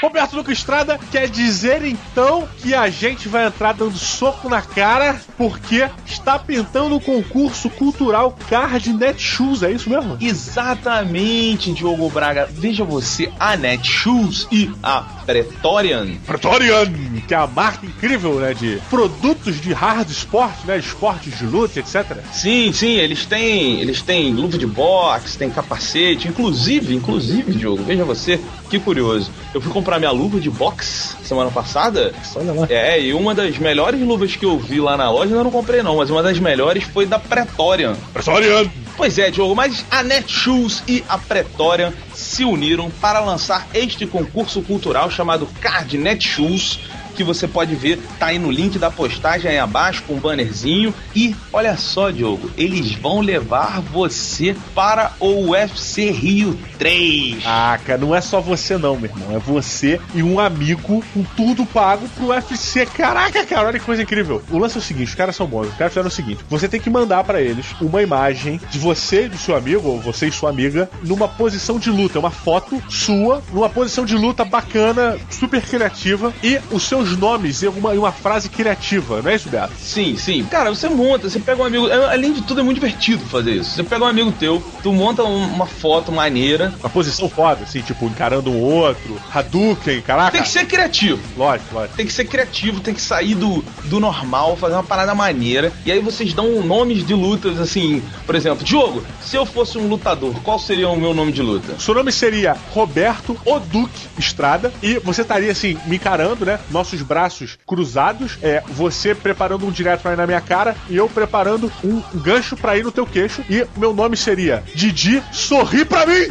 [0.00, 5.20] Roberto Lucas Estrada quer dizer então que a gente vai entrar dando soco na cara
[5.36, 10.16] porque está pintando o concurso cultural Card Netshoes, é isso mesmo?
[10.20, 12.48] Exatamente, Diogo Braga.
[12.50, 16.06] Veja você, a Netshoes e a Pretorian.
[16.26, 16.86] Pretorian,
[17.26, 21.78] que é a marca incrível, né, de produtos de hard sport, né, esportes de luta,
[21.78, 22.16] etc.
[22.32, 28.06] Sim, sim, eles têm, eles têm luva de boxe, tem capacete, inclusive, inclusive, Diogo, veja
[28.06, 29.30] você, que curioso.
[29.52, 32.14] Eu fui comprar minha luva de boxe semana passada.
[32.34, 32.66] Olha lá.
[32.70, 35.82] É, e uma das melhores luvas que eu vi lá na loja, eu não comprei
[35.82, 37.94] não, mas uma das melhores foi da Pretorian.
[38.14, 38.66] Pretorian!
[38.98, 44.60] Pois é, Diogo, mas a Netshoes e a Pretorian se uniram para lançar este concurso
[44.60, 46.80] cultural chamado Card Netshoes,
[47.18, 50.94] que você pode ver, tá aí no link da postagem aí abaixo com um bannerzinho.
[51.16, 57.42] E olha só, Diogo, eles vão levar você para o UFC Rio 3.
[57.44, 59.34] Ah, cara, não é só você não, meu irmão.
[59.34, 62.86] É você e um amigo com tudo pago pro UFC.
[62.86, 64.40] Caraca, cara, olha que coisa incrível.
[64.48, 65.66] O lance é o seguinte, os caras são bons.
[65.66, 69.24] Os caras fizeram o seguinte, você tem que mandar pra eles uma imagem de você
[69.24, 72.20] e do seu amigo, ou você e sua amiga, numa posição de luta.
[72.20, 77.68] Uma foto sua, numa posição de luta bacana, super criativa, e os seus nomes em
[77.68, 79.72] uma, uma frase criativa, não é isso, Beto?
[79.78, 80.44] Sim, sim.
[80.44, 81.88] Cara, você monta, você pega um amigo.
[81.88, 83.70] é, Além de tudo, é muito divertido fazer isso.
[83.74, 86.72] Você pega um amigo teu, tu monta um- uma foto maneira.
[86.80, 90.32] Uma posição foda, assim, tipo, encarando um outro, Hadouken, caraca.
[90.32, 91.20] Tem que ser criativo.
[91.36, 91.96] Lógico, lógico.
[91.96, 95.72] Tem que ser criativo, tem que sair do, do normal, fazer uma parada maneira.
[95.84, 99.86] E aí vocês dão nomes de lutas, assim, por exemplo, Diogo, se eu fosse um
[99.88, 101.78] lutador, qual seria o meu nome de luta?
[101.78, 106.58] Seu nome seria Roberto Oduque Estrada e você estaria assim, me encarando, né?
[106.70, 111.08] Nossos braços cruzados, é, você preparando um direto pra ir na minha cara e eu
[111.08, 116.06] preparando um gancho pra ir no teu queixo e meu nome seria Didi Sorri Pra
[116.06, 116.28] Mim!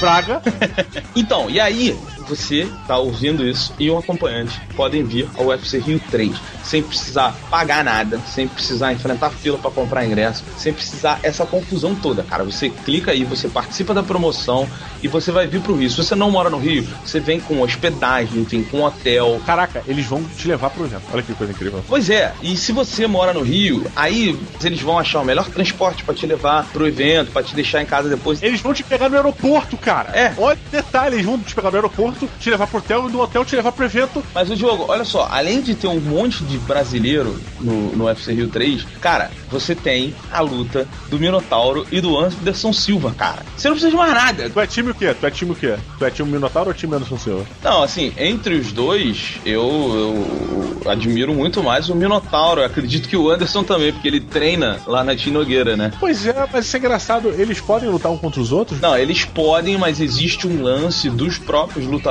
[0.00, 0.42] Praga.
[1.16, 1.96] Então, e aí,
[2.26, 6.32] você tá ouvindo isso e um acompanhante podem vir ao UFC Rio 3
[6.64, 11.94] sem precisar pagar nada, sem precisar enfrentar fila para comprar ingresso, sem precisar essa confusão
[11.94, 12.42] toda, cara.
[12.44, 14.66] Você clica aí, você participa da promoção
[15.02, 15.90] e você vai vir pro Rio.
[15.90, 19.40] Se você não mora no Rio, você vem com hospedagem, enfim, com hotel.
[19.44, 21.04] Caraca, eles vão te levar pro evento.
[21.12, 21.84] Olha que coisa incrível.
[21.86, 26.02] Pois é, e se você mora no Rio, aí eles vão achar o melhor transporte
[26.02, 28.42] para te levar pro evento, para te deixar em casa depois.
[28.42, 30.10] Eles vão te pegar no aeroporto, cara.
[30.10, 30.32] É.
[30.38, 33.20] Olha o detalhe, eles vão te pegar no aeroporto, te levar pro hotel e do
[33.20, 34.22] hotel te levar pro evento.
[34.34, 38.32] Mas o Diogo, olha só, além de ter um monte de brasileiro no, no UFC
[38.32, 43.44] Rio 3, cara, você tem a luta do Minotauro e do Anderson Silva, cara.
[43.56, 44.50] Você não precisa de mais nada.
[44.50, 45.14] Tu é time o quê?
[45.18, 45.76] Tu é time o quê?
[45.98, 47.46] Tu é time Minotauro ou time Anderson Silva?
[47.62, 52.60] Não, assim, entre os dois, eu, eu admiro muito mais o Minotauro.
[52.60, 55.92] Eu acredito que o Anderson também, porque ele treina lá na Tinogueira, né?
[56.00, 57.28] Pois é, mas isso é engraçado.
[57.30, 58.80] Eles podem lutar um contra os outros?
[58.80, 62.03] Não, eles podem, mas existe um lance dos próprios lutadores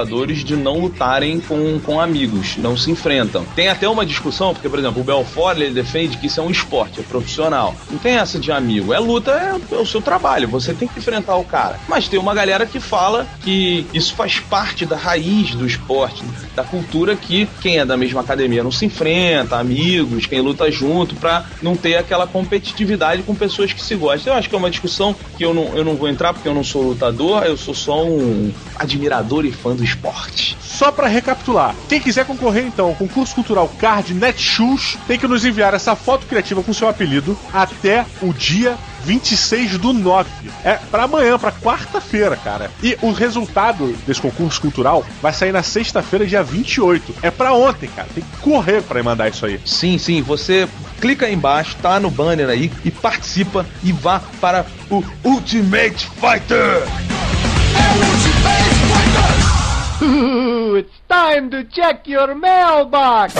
[0.43, 3.45] de não lutarem com, com amigos, não se enfrentam.
[3.55, 6.49] Tem até uma discussão, porque, por exemplo, o Belfort ele defende que isso é um
[6.49, 7.75] esporte, é profissional.
[7.91, 8.93] Não tem essa de amigo.
[8.93, 11.79] É luta, é, é o seu trabalho, você tem que enfrentar o cara.
[11.87, 16.23] Mas tem uma galera que fala que isso faz parte da raiz do esporte,
[16.55, 21.15] da cultura que quem é da mesma academia não se enfrenta, amigos, quem luta junto,
[21.15, 24.33] pra não ter aquela competitividade com pessoas que se gostam.
[24.33, 26.53] Eu acho que é uma discussão que eu não, eu não vou entrar porque eu
[26.53, 30.57] não sou lutador, eu sou só um admirador e fã do esporte.
[30.61, 35.45] Só pra recapitular, quem quiser concorrer então ao concurso cultural Card Netshoes tem que nos
[35.45, 40.29] enviar essa foto criativa com seu apelido até o dia 26 do 9.
[40.63, 42.71] É pra amanhã, pra quarta-feira, cara.
[42.81, 47.15] E o resultado desse concurso cultural vai sair na sexta-feira, dia 28.
[47.21, 48.07] É pra ontem, cara.
[48.13, 49.59] Tem que correr pra mandar isso aí.
[49.65, 50.67] Sim, sim, você
[50.99, 56.83] clica aí embaixo, tá no banner aí e participa e vá para o Ultimate Fighter!
[60.75, 63.33] it's time to check your mailbox.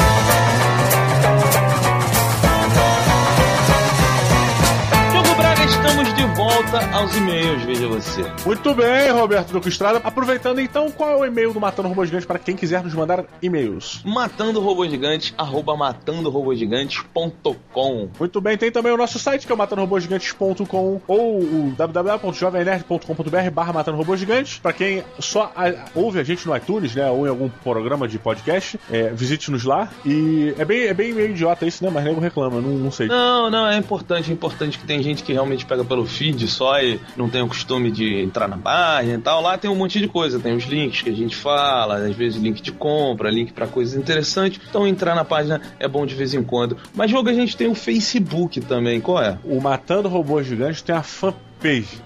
[6.04, 8.22] Estamos de volta aos e-mails, veja você.
[8.45, 10.01] Muito bem, Roberto Duque Estrada.
[10.04, 13.24] Aproveitando então, qual é o e-mail do Matando Robô Gigante para quem quiser nos mandar
[13.41, 14.01] e-mails?
[14.06, 18.10] Matando Robô Gigante, arroba matandorobogigantes.com.
[18.20, 23.74] Muito bem, tem também o nosso site que é o matandorobogigantes.com ou o www.jovemnerd.com.br barra
[23.74, 24.60] Matando Robô Gigante.
[24.62, 28.18] Pra quem só a- ouve a gente no iTunes, né, ou em algum programa de
[28.20, 29.89] podcast, é, visite-nos lá.
[30.06, 33.08] E é bem, é bem meio idiota isso, né, mas nego reclama, não, não sei.
[33.08, 36.81] Não, não, é importante, é importante que tem gente que realmente pega pelo feed só
[36.81, 39.41] e não tem o costume de entrar na página e tal.
[39.41, 42.41] Lá tem um monte de coisa, tem os links que a gente fala, às vezes
[42.41, 44.59] link de compra, link pra coisas interessantes.
[44.67, 46.77] Então entrar na página é bom de vez em quando.
[46.95, 49.37] Mas jogo a gente tem o Facebook também, qual é?
[49.43, 51.53] O Matando Robôs Gigantes tem a fanpage,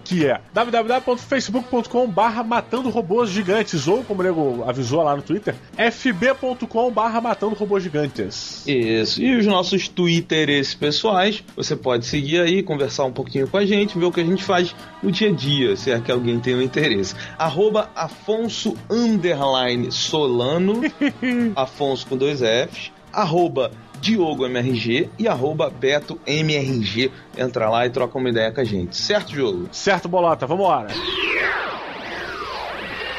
[0.03, 5.55] que é www.facebook.com barra Matando Robôs Gigantes, ou, como o Nego avisou lá no Twitter,
[5.91, 8.63] fb.com barra Matando Robôs Gigantes.
[8.67, 9.21] Isso.
[9.21, 13.97] E os nossos twitters pessoais, você pode seguir aí, conversar um pouquinho com a gente,
[13.97, 16.55] ver o que a gente faz no dia a dia, se é que alguém tem
[16.55, 17.15] um interesse.
[17.37, 20.81] Arroba Afonso underline Solano,
[21.55, 23.71] Afonso com dois Fs, arroba
[24.01, 27.11] Diogo MRG e arroba Beto MRG.
[27.37, 28.97] Entra lá e troca uma ideia com a gente.
[28.97, 29.69] Certo, Diogo?
[29.71, 30.87] Certo, Bolota, vambora.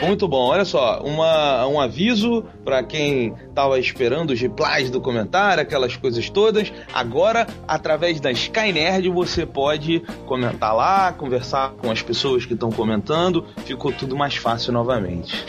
[0.01, 5.61] Muito bom, olha só, uma, um aviso para quem tava esperando os replies do comentário,
[5.61, 6.73] aquelas coisas todas.
[6.95, 12.71] Agora, através da Sky Nerd, você pode comentar lá, conversar com as pessoas que estão
[12.71, 13.45] comentando.
[13.65, 15.45] Ficou tudo mais fácil novamente.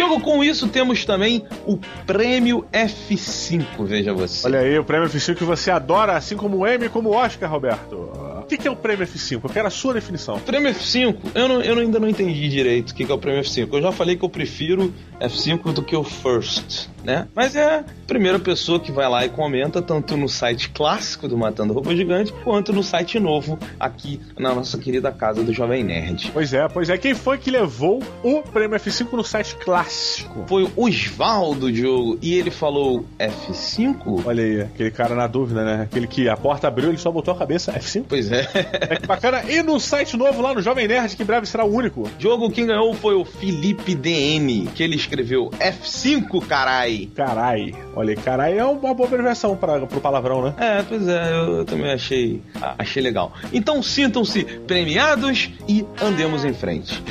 [0.00, 4.46] Jogo com isso, temos também o Prêmio F5, veja você.
[4.46, 7.50] Olha aí, o prêmio F5 que você adora, assim como o M como o Oscar,
[7.50, 8.10] Roberto.
[8.50, 9.40] O que, que é o prêmio F5?
[9.44, 10.36] Eu quero a sua definição.
[10.40, 13.40] Prêmio F5, eu, não- eu ainda não entendi direito o que, que é o prêmio
[13.42, 13.68] F5.
[13.74, 17.28] Eu já falei que eu prefiro F5 do que o First, né?
[17.32, 21.38] Mas é a primeira pessoa que vai lá e comenta, tanto no site clássico do
[21.38, 26.32] Matando Robô Gigante, quanto no site novo, aqui na nossa querida casa do Jovem Nerd.
[26.32, 26.98] Pois é, pois é.
[26.98, 30.44] Quem foi que levou o prêmio F5 no site clássico?
[30.48, 34.22] Foi o Osvaldo Diogo, e ele falou F5?
[34.24, 35.82] Olha aí, aquele cara na dúvida, né?
[35.82, 38.06] Aquele que a porta abriu, ele só botou a cabeça F5.
[38.08, 38.39] Pois é.
[38.40, 39.42] É bacana.
[39.48, 42.08] E no site novo lá no Jovem Nerd, que em breve será o único.
[42.18, 47.08] Jogo quem ganhou foi o Felipe DN, que ele escreveu F5, carai.
[47.14, 47.74] Carai.
[47.94, 50.54] Olha carai é uma boa abreviação para pro palavrão, né?
[50.58, 52.42] É, pois é, eu, eu também achei,
[52.78, 53.32] achei legal.
[53.52, 57.02] Então sintam-se premiados e andemos em frente.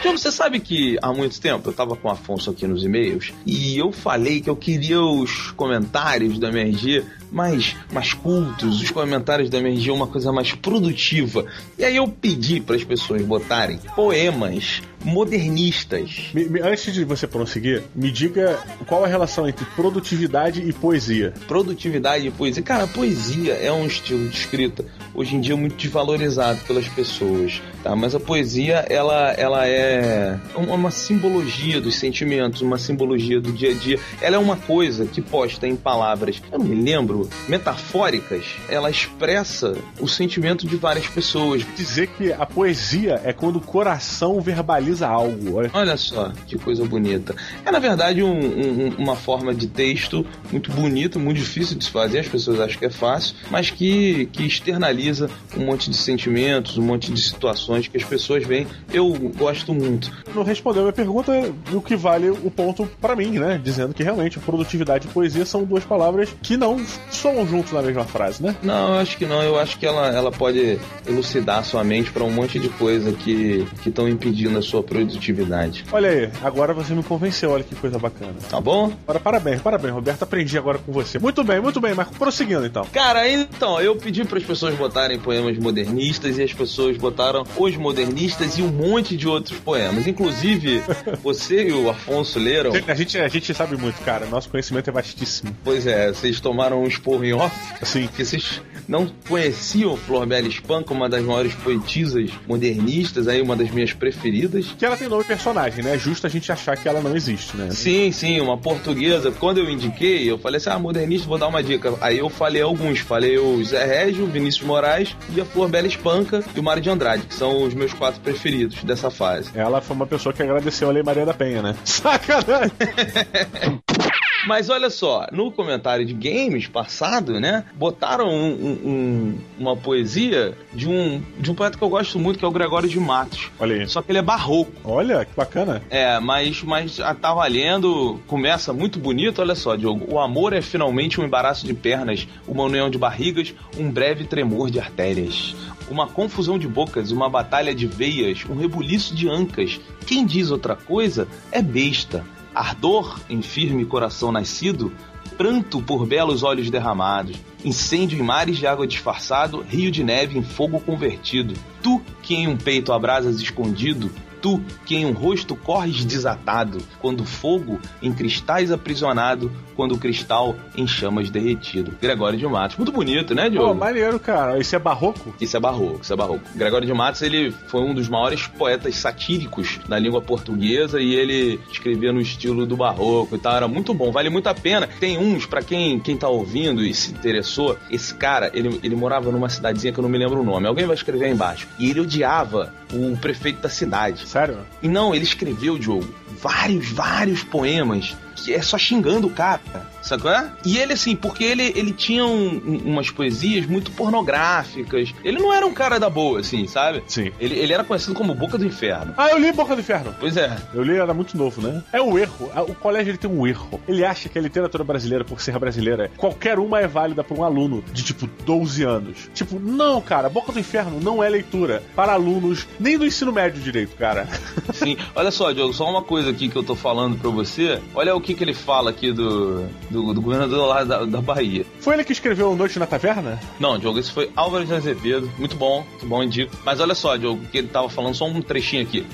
[0.00, 3.32] Tiago, você sabe que há muito tempo eu tava com o Afonso aqui nos e-mails
[3.44, 9.50] e eu falei que eu queria os comentários do MRG mais, mais cultos, os comentários
[9.50, 11.44] da MRG uma coisa mais produtiva.
[11.78, 16.30] E aí eu pedi para as pessoas botarem poemas modernistas.
[16.34, 21.32] Me- me- antes de você prosseguir, me diga qual a relação entre produtividade e poesia.
[21.46, 22.62] Produtividade e poesia.
[22.62, 27.60] Cara, a poesia é um estilo de escrita hoje em dia muito desvalorizado pelas pessoas,
[27.82, 27.94] tá?
[27.94, 33.70] Mas a poesia, ela, ela é uma uma simbologia dos sentimentos, uma simbologia do dia
[33.72, 33.98] a dia.
[34.20, 37.17] Ela é uma coisa que posta em palavras, eu não me lembro,
[37.48, 38.44] metafóricas.
[38.68, 41.64] Ela expressa o sentimento de várias pessoas.
[41.76, 45.56] Dizer que a poesia é quando o coração verbaliza algo.
[45.56, 47.34] Olha, Olha só que coisa bonita.
[47.64, 51.90] É na verdade um- um- uma forma de texto muito bonita, muito difícil de se
[51.90, 56.76] fazer, as pessoas acham que é fácil, mas que, que externaliza um monte de sentimentos,
[56.78, 58.66] um monte de situações que as pessoas veem.
[58.92, 60.10] Eu gosto muito.
[60.34, 61.32] não respondeu a minha pergunta,
[61.72, 63.60] o que vale o ponto pra mim, né?
[63.62, 66.78] Dizendo que realmente produtividade e poesia são duas palavras que não
[67.10, 68.56] soam juntos na mesma frase, né?
[68.62, 69.42] Não, eu acho que não.
[69.42, 73.66] Eu acho que ela, ela pode elucidar sua mente para um monte de coisa que
[73.84, 75.84] estão impedindo a sua produtividade.
[75.92, 78.34] Olha aí, agora você me convenceu, olha que coisa bacana.
[78.48, 78.92] Tá bom?
[79.06, 80.22] Para, parabéns, parabéns, Roberto.
[80.22, 81.18] Aprendi agora com você.
[81.18, 82.84] Muito bem, muito bem, mas prosseguindo então.
[82.92, 87.76] Cara, então, eu pedi para as pessoas botarem poemas modernistas e as pessoas botaram os
[87.76, 90.06] modernistas e um monte de outros poemas.
[90.06, 90.82] Inclusive,
[91.22, 92.72] você e o Afonso leram.
[92.86, 94.26] A gente, a gente sabe muito, cara.
[94.26, 95.56] Nosso conhecimento é vastíssimo.
[95.64, 97.54] Pois é, vocês tomaram um esporro em off.
[97.84, 98.08] Sim.
[98.14, 103.70] Que vocês não conheciam Flor Bela Espanca, uma das maiores poetisas modernistas, aí uma das
[103.70, 104.74] minhas preferidas.
[104.78, 105.94] Que ela tem nome personagem, né?
[105.94, 107.70] É justo a gente achar que ela não existe, né?
[107.70, 109.30] Sim, sim, uma portuguesa.
[109.30, 111.94] Quando eu indiquei, eu falei assim: ah, modernista, vou dar uma dica.
[112.00, 113.00] Aí eu falei alguns.
[113.00, 116.90] Falei o Zé Régio, Vinícius Moraes e a Flor Bela Espanca e o Mário de
[116.90, 119.50] Andrade, que são os meus quatro preferidos dessa fase.
[119.54, 121.76] Ela foi uma pessoa que agradeceu a Lei Maria da Penha, né?
[121.84, 122.72] Sacanagem!
[124.48, 127.66] Mas olha só, no comentário de games passado, né?
[127.74, 132.38] Botaram um- um- um- uma poesia de um, de um poeta que eu gosto muito,
[132.38, 133.50] que é o Gregório de Matos.
[133.60, 133.86] Olha aí.
[133.86, 134.72] Só que ele é barroco.
[134.82, 135.82] Olha, que bacana.
[135.90, 140.06] É, mas, mas tá valendo, começa muito bonito, olha só, Diogo.
[140.10, 144.70] O amor é finalmente um embaraço de pernas, uma união de barrigas, um breve tremor
[144.70, 145.54] de artérias.
[145.90, 149.78] Uma confusão de bocas, uma batalha de veias, um rebuliço de ancas.
[150.06, 152.24] Quem diz outra coisa é besta.
[152.58, 154.92] Ardor em firme coração nascido,
[155.36, 160.42] pranto por belos olhos derramados, incêndio em mares de água disfarçado, rio de neve em
[160.42, 161.54] fogo convertido.
[161.80, 164.10] Tu que em um peito abrasas escondido,
[164.40, 170.56] tu que em um rosto corres desatado, quando fogo em cristais aprisionado, quando o cristal
[170.76, 171.92] em chamas derretido.
[172.00, 172.76] Gregório de Matos.
[172.76, 173.74] Muito bonito, né, Pô, Diogo?
[173.74, 174.58] maneiro, cara.
[174.58, 175.34] Isso é barroco?
[175.40, 176.42] Isso é barroco, isso é barroco.
[176.54, 181.60] Gregório de Matos, ele foi um dos maiores poetas satíricos da língua portuguesa e ele
[181.70, 184.88] escrevia no estilo do barroco e tal, era muito bom, vale muito a pena.
[184.98, 189.30] Tem uns, pra quem, quem tá ouvindo e se interessou, esse cara, ele, ele morava
[189.30, 191.68] numa cidadezinha que eu não me lembro o nome, alguém vai escrever aí embaixo.
[191.78, 194.26] E ele odiava o prefeito da cidade.
[194.28, 194.58] Sério?
[194.82, 196.06] E não, ele escreveu, Diogo,
[196.38, 200.30] vários, vários poemas que é só xingando o cara, sacou?
[200.30, 200.50] É?
[200.64, 203.90] E ele, assim, porque ele, ele tinha um- um- umas poesias muito
[204.38, 205.14] pornográficas.
[205.24, 207.02] Ele não era um cara da boa, assim, sabe?
[207.06, 207.30] Sim.
[207.40, 209.14] Ele, ele era conhecido como Boca do Inferno.
[209.16, 210.14] Ah, eu li Boca do Inferno.
[210.18, 210.56] Pois é.
[210.74, 211.82] Eu li, era muito novo, né?
[211.92, 212.50] É um erro.
[212.68, 213.80] O colégio ele tem um erro.
[213.88, 217.44] Ele acha que a literatura brasileira, por ser brasileira, qualquer uma é válida para um
[217.44, 219.28] aluno de tipo 12 anos.
[219.34, 223.60] Tipo, não, cara, Boca do Inferno não é leitura para alunos nem do ensino médio
[223.62, 224.28] direito, cara.
[224.72, 224.96] Sim.
[225.14, 227.80] Olha só, Diogo, só uma coisa aqui que eu tô falando pra você.
[227.94, 231.64] Olha o que, que ele fala aqui do, do, do governador lá da, da Bahia.
[231.80, 233.40] Foi ele que escreveu Noite na Taverna?
[233.58, 235.30] Não, Diogo, esse foi Álvaro de Azevedo.
[235.38, 236.54] Muito bom, muito bom, indico.
[236.64, 239.06] Mas olha só, Diogo, que ele tava falando, só um trechinho aqui.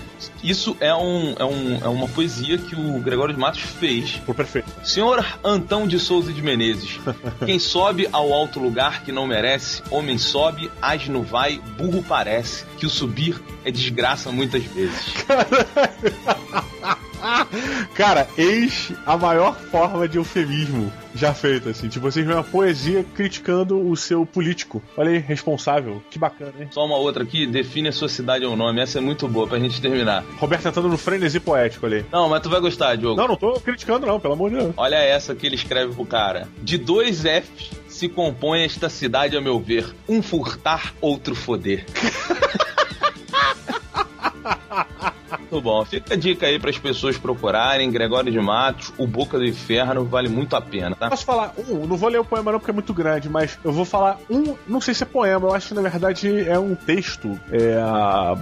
[0.42, 4.16] Isso é, um, é, um, é uma poesia que o Gregório de Matos fez.
[4.24, 4.68] Por perfeito.
[4.82, 7.00] Senhor Antão de Souza de Menezes,
[7.44, 12.86] quem sobe ao alto lugar que não merece, homem sobe, asno vai, burro parece, que
[12.86, 15.14] o subir é desgraça muitas vezes.
[17.94, 21.88] Cara, eis a maior forma de eufemismo já feita, assim.
[21.88, 24.82] Tipo, vocês uma poesia criticando o seu político.
[24.96, 26.02] Olha aí, responsável.
[26.10, 26.68] Que bacana, hein?
[26.70, 28.80] Só uma outra aqui, define a sua cidade ou nome.
[28.80, 30.24] Essa é muito boa pra gente terminar.
[30.38, 32.04] Roberto entrando no frenesi poético ali.
[32.10, 33.20] Não, mas tu vai gostar, Diogo.
[33.20, 34.74] Não, não tô criticando, não, pelo amor de Deus.
[34.76, 36.48] Olha essa que ele escreve pro cara.
[36.62, 39.94] De dois Fs se compõe esta cidade, a meu ver.
[40.08, 41.86] Um furtar, outro foder.
[45.54, 45.84] Muito bom.
[45.84, 47.90] Fica a dica aí para as pessoas procurarem.
[47.90, 51.08] Gregório de Matos, O Boca do Inferno, vale muito a pena, tá?
[51.08, 51.86] Posso falar um?
[51.86, 54.56] Não vou ler o poema não porque é muito grande, mas eu vou falar um.
[54.66, 57.38] Não sei se é poema, eu acho que na verdade é um texto.
[57.52, 57.78] É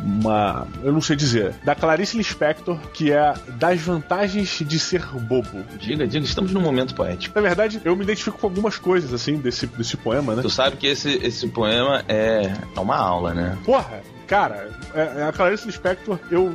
[0.03, 0.67] uma.
[0.83, 1.55] Eu não sei dizer.
[1.63, 5.63] Da Clarice Lispector, que é Das Vantagens de Ser Bobo.
[5.79, 7.35] Diga, diga, estamos num momento poético.
[7.35, 10.43] Na verdade, eu me identifico com algumas coisas, assim, desse, desse poema, né?
[10.43, 13.59] Tu sabe que esse, esse poema é, é uma aula, né?
[13.65, 16.55] Porra, cara, é, a Clarice Lispector, eu.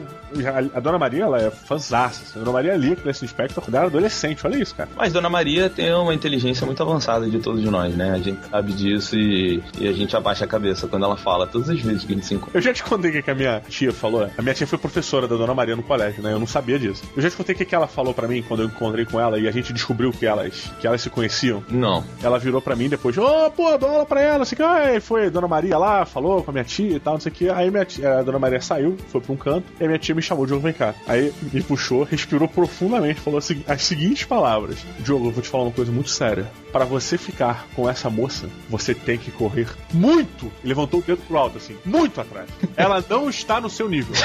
[0.73, 2.23] A Dona Maria, ela é fanzaça.
[2.36, 4.89] A Dona Maria lia Clarice Lispector quando era adolescente, olha isso, cara.
[4.95, 8.11] Mas Dona Maria tem uma inteligência muito avançada de todos nós, né?
[8.11, 11.69] A gente sabe disso e, e a gente abaixa a cabeça quando ela fala, todas
[11.69, 12.57] as vezes que a gente se encontra.
[12.57, 14.30] Eu já te contei o que a minha tia falou.
[14.38, 16.34] A minha tia foi professora da Dona Maria no colégio, né?
[16.34, 17.03] Eu não sabia disso.
[17.15, 19.39] Eu já te contei o que ela falou para mim quando eu encontrei com ela
[19.39, 21.63] e a gente descobriu que elas, que elas se conheciam.
[21.69, 22.03] Não.
[22.21, 24.99] Ela virou para mim depois, ô, oh, pô, dou aula pra ela, assim, que, ah,
[25.01, 27.49] foi Dona Maria lá, falou com a minha tia e tal, não sei o que.
[27.49, 30.16] Aí minha tia, a Dona Maria saiu, foi pra um canto, e a minha tia
[30.18, 30.93] me chamou, Diogo, vem cá.
[31.07, 35.65] Aí me puxou, respirou profundamente, falou assim, as seguintes palavras: Diogo, eu vou te falar
[35.65, 36.51] uma coisa muito séria.
[36.72, 40.51] Para você ficar com essa moça, você tem que correr muito.
[40.63, 42.49] E levantou o dedo pro alto, assim, muito atrás.
[42.76, 44.15] Ela não está no seu nível.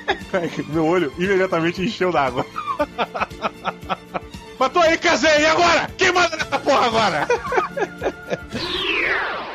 [0.68, 2.46] Meu olho imediatamente encheu d'água.
[4.58, 5.90] Mas tô aí, casei, e agora?
[5.98, 7.28] Quem manda nessa porra agora?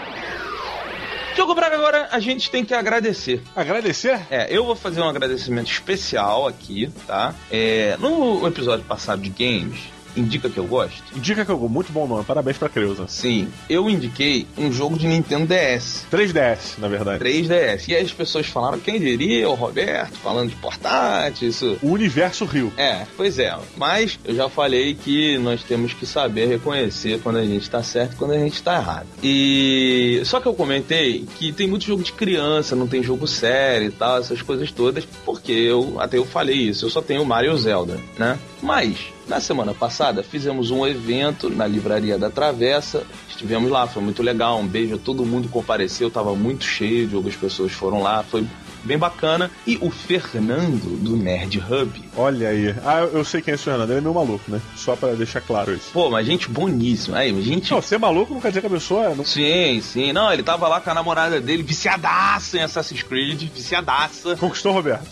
[1.37, 3.43] Diogo Braga, agora a gente tem que agradecer.
[3.55, 4.19] Agradecer?
[4.31, 7.35] É, eu vou fazer um agradecimento especial aqui, tá?
[7.51, 9.81] É, no episódio passado de games,
[10.17, 11.03] Indica que eu gosto?
[11.15, 11.71] Indica que eu gosto.
[11.71, 12.23] Muito bom nome.
[12.23, 13.07] Parabéns pra Creuza.
[13.07, 13.47] Sim.
[13.69, 16.05] Eu indiquei um jogo de Nintendo DS.
[16.11, 17.23] 3DS, na verdade.
[17.23, 17.87] 3DS.
[17.87, 21.77] E aí as pessoas falaram, quem diria, o Roberto, falando de portátil, isso.
[21.81, 22.73] O universo Rio.
[22.77, 23.55] É, pois é.
[23.75, 28.13] Mas eu já falei que nós temos que saber reconhecer quando a gente tá certo
[28.13, 29.07] e quando a gente tá errado.
[29.21, 33.87] E só que eu comentei que tem muito jogo de criança, não tem jogo sério
[33.87, 37.55] e tal, essas coisas todas, porque eu até eu falei isso, eu só tenho Mario
[37.55, 38.37] e Zelda, né?
[38.61, 38.97] Mas
[39.27, 43.03] na semana passada fizemos um evento na Livraria da Travessa.
[43.29, 44.59] Estivemos lá, foi muito legal.
[44.59, 48.45] Um beijo a todo mundo compareceu, tava muito cheio de algumas pessoas foram lá, foi
[48.87, 49.51] bem bacana.
[49.65, 52.03] E o Fernando do Nerd Hub.
[52.15, 52.73] Olha aí.
[52.83, 54.61] Ah, eu sei quem é esse Fernando, ele é meu maluco, né?
[54.75, 55.91] Só pra deixar claro isso.
[55.93, 57.17] Pô, mas gente boníssima.
[57.17, 57.71] Aí, gente.
[57.71, 59.13] Não, ser maluco não quer dizer que a pessoa.
[59.13, 59.25] Não...
[59.25, 60.13] Sim, sim.
[60.13, 64.35] Não, ele tava lá com a namorada dele, viciadaça em Assassin's Creed, viciadaça.
[64.37, 65.07] Conquistou, Roberto.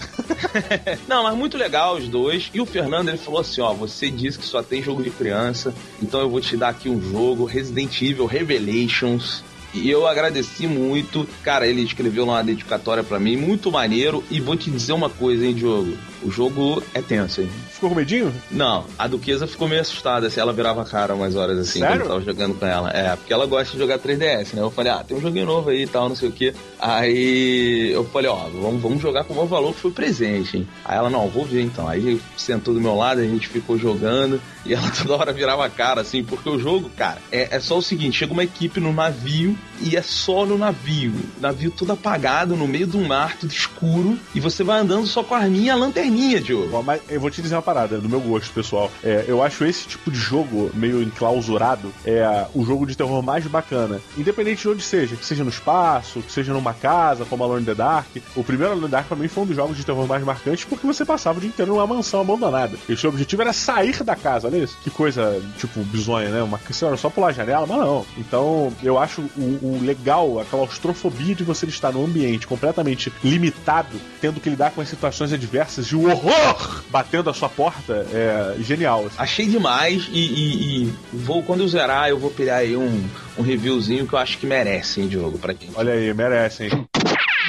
[1.08, 2.50] não, mas muito legal os dois.
[2.54, 5.74] E o Fernando, ele falou assim: ó, você disse que só tem jogo de criança,
[6.02, 9.44] então eu vou te dar aqui um jogo, Resident Evil Revelations.
[9.76, 11.28] E eu agradeci muito.
[11.44, 14.24] Cara, ele escreveu lá uma dedicatória para mim, muito maneiro.
[14.32, 15.98] E vou te dizer uma coisa, hein, Diogo?
[16.26, 17.50] O jogo é tenso, hein?
[17.70, 18.34] Ficou com medinho?
[18.50, 21.98] Não, a Duquesa ficou meio assustada, assim, ela virava a cara umas horas assim, Sério?
[21.98, 22.90] quando eu tava jogando com ela.
[22.90, 24.62] É, porque ela gosta de jogar 3DS, né?
[24.62, 26.52] Eu falei, ah, tem um joguinho novo aí e tal, não sei o que.
[26.80, 30.68] Aí eu falei, ó, vamos, vamos jogar com o maior valor que foi presente, hein?
[30.84, 31.88] Aí ela, não, vou ver então.
[31.88, 35.70] Aí sentou do meu lado, a gente ficou jogando e ela toda hora virava a
[35.70, 38.92] cara, assim, porque o jogo, cara, é, é só o seguinte: chega uma equipe no
[38.92, 41.14] navio e é só no navio.
[41.40, 45.36] Navio todo apagado, no meio do mar, tudo escuro, e você vai andando só com
[45.36, 46.68] a arminha e a lanterninha, Diogo.
[46.68, 48.92] Bom, mas eu vou te dizer uma parada, do meu gosto, pessoal.
[49.04, 53.46] É, eu acho esse tipo de jogo meio enclausurado é o jogo de terror mais
[53.48, 54.00] bacana.
[54.18, 57.66] Independente de onde seja, que seja no espaço, que seja numa casa, como Alone in
[57.66, 58.08] the Dark.
[58.36, 60.24] O primeiro Alone in the Dark pra mim foi um dos jogos de terror mais
[60.24, 62.78] marcantes porque você passava o dia inteiro numa mansão abandonada.
[62.88, 64.78] E o seu objetivo era sair da casa, olha isso.
[64.84, 66.42] Que coisa, tipo, bizonha, né?
[66.42, 68.06] Uma era só pular a janela, mas não.
[68.18, 74.00] Então, eu acho o, o legal, a claustrofobia de você estar num ambiente completamente limitado,
[74.20, 78.56] tendo que lidar com as situações adversas e o horror batendo a sua porta, é
[78.62, 79.06] genial.
[79.08, 79.16] assim.
[79.18, 83.04] Achei demais e, e- e vou, quando eu zerar, eu vou pegar aí um,
[83.38, 85.70] um reviewzinho que eu acho que merece, hein, Diogo, pra quem.
[85.76, 86.86] Olha aí, merece, hein?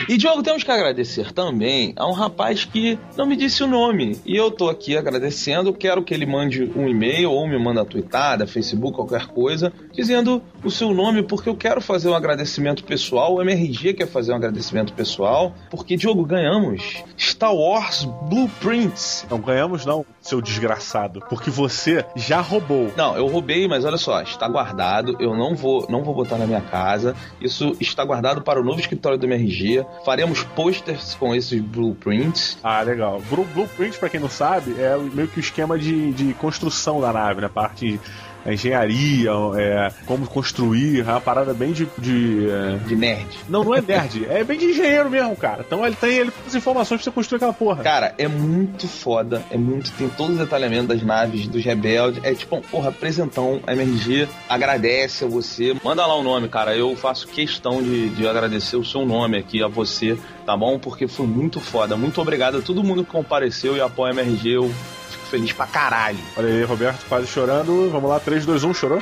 [0.08, 4.20] E, Diogo, temos que agradecer também a um rapaz que não me disse o nome.
[4.26, 5.72] E eu tô aqui agradecendo.
[5.72, 10.70] Quero que ele mande um e-mail ou me manda tweetada, Facebook, qualquer coisa, dizendo o
[10.70, 13.34] seu nome, porque eu quero fazer um agradecimento pessoal.
[13.34, 19.26] O MRG quer fazer um agradecimento pessoal, porque, Diogo, ganhamos Star Wars Blueprints.
[19.30, 21.20] Não ganhamos, não, seu desgraçado.
[21.28, 22.92] Porque você já roubou.
[22.96, 25.16] Não, eu roubei, mas olha só, está guardado.
[25.18, 27.16] Eu não vou, não vou botar na minha casa.
[27.40, 29.85] Isso está guardado para o novo escritório do MRG.
[30.04, 32.58] Faremos posters com esses blueprints.
[32.62, 33.20] Ah, legal.
[33.28, 37.12] Blu- Blueprint, pra quem não sabe, é meio que o esquema de, de construção da
[37.12, 37.48] nave, né?
[37.48, 37.98] Parte
[38.46, 41.86] a engenharia, é, como construir, é uma parada bem de.
[41.98, 42.76] De, é...
[42.86, 43.26] de nerd.
[43.48, 45.64] Não, não é nerd, é bem de engenheiro mesmo, cara.
[45.66, 47.82] Então ele tem ele, as informações pra você construir aquela porra.
[47.82, 49.90] Cara, é muito foda, é muito.
[49.92, 52.22] Tem todo o detalhamento das naves, dos rebeldes.
[52.22, 55.74] É tipo, porra, apresentão, a MRG agradece a você.
[55.82, 56.76] Manda lá o nome, cara.
[56.76, 60.78] Eu faço questão de, de agradecer o seu nome aqui a você, tá bom?
[60.78, 61.96] Porque foi muito foda.
[61.96, 64.50] Muito obrigado a todo mundo que compareceu e apoia a MRG.
[64.50, 64.70] Eu
[65.16, 66.18] fico feliz pra caralho.
[66.36, 67.90] Olha aí, Roberto quase chorando.
[67.90, 69.00] Vamos lá, 3, 2, 1, chorou?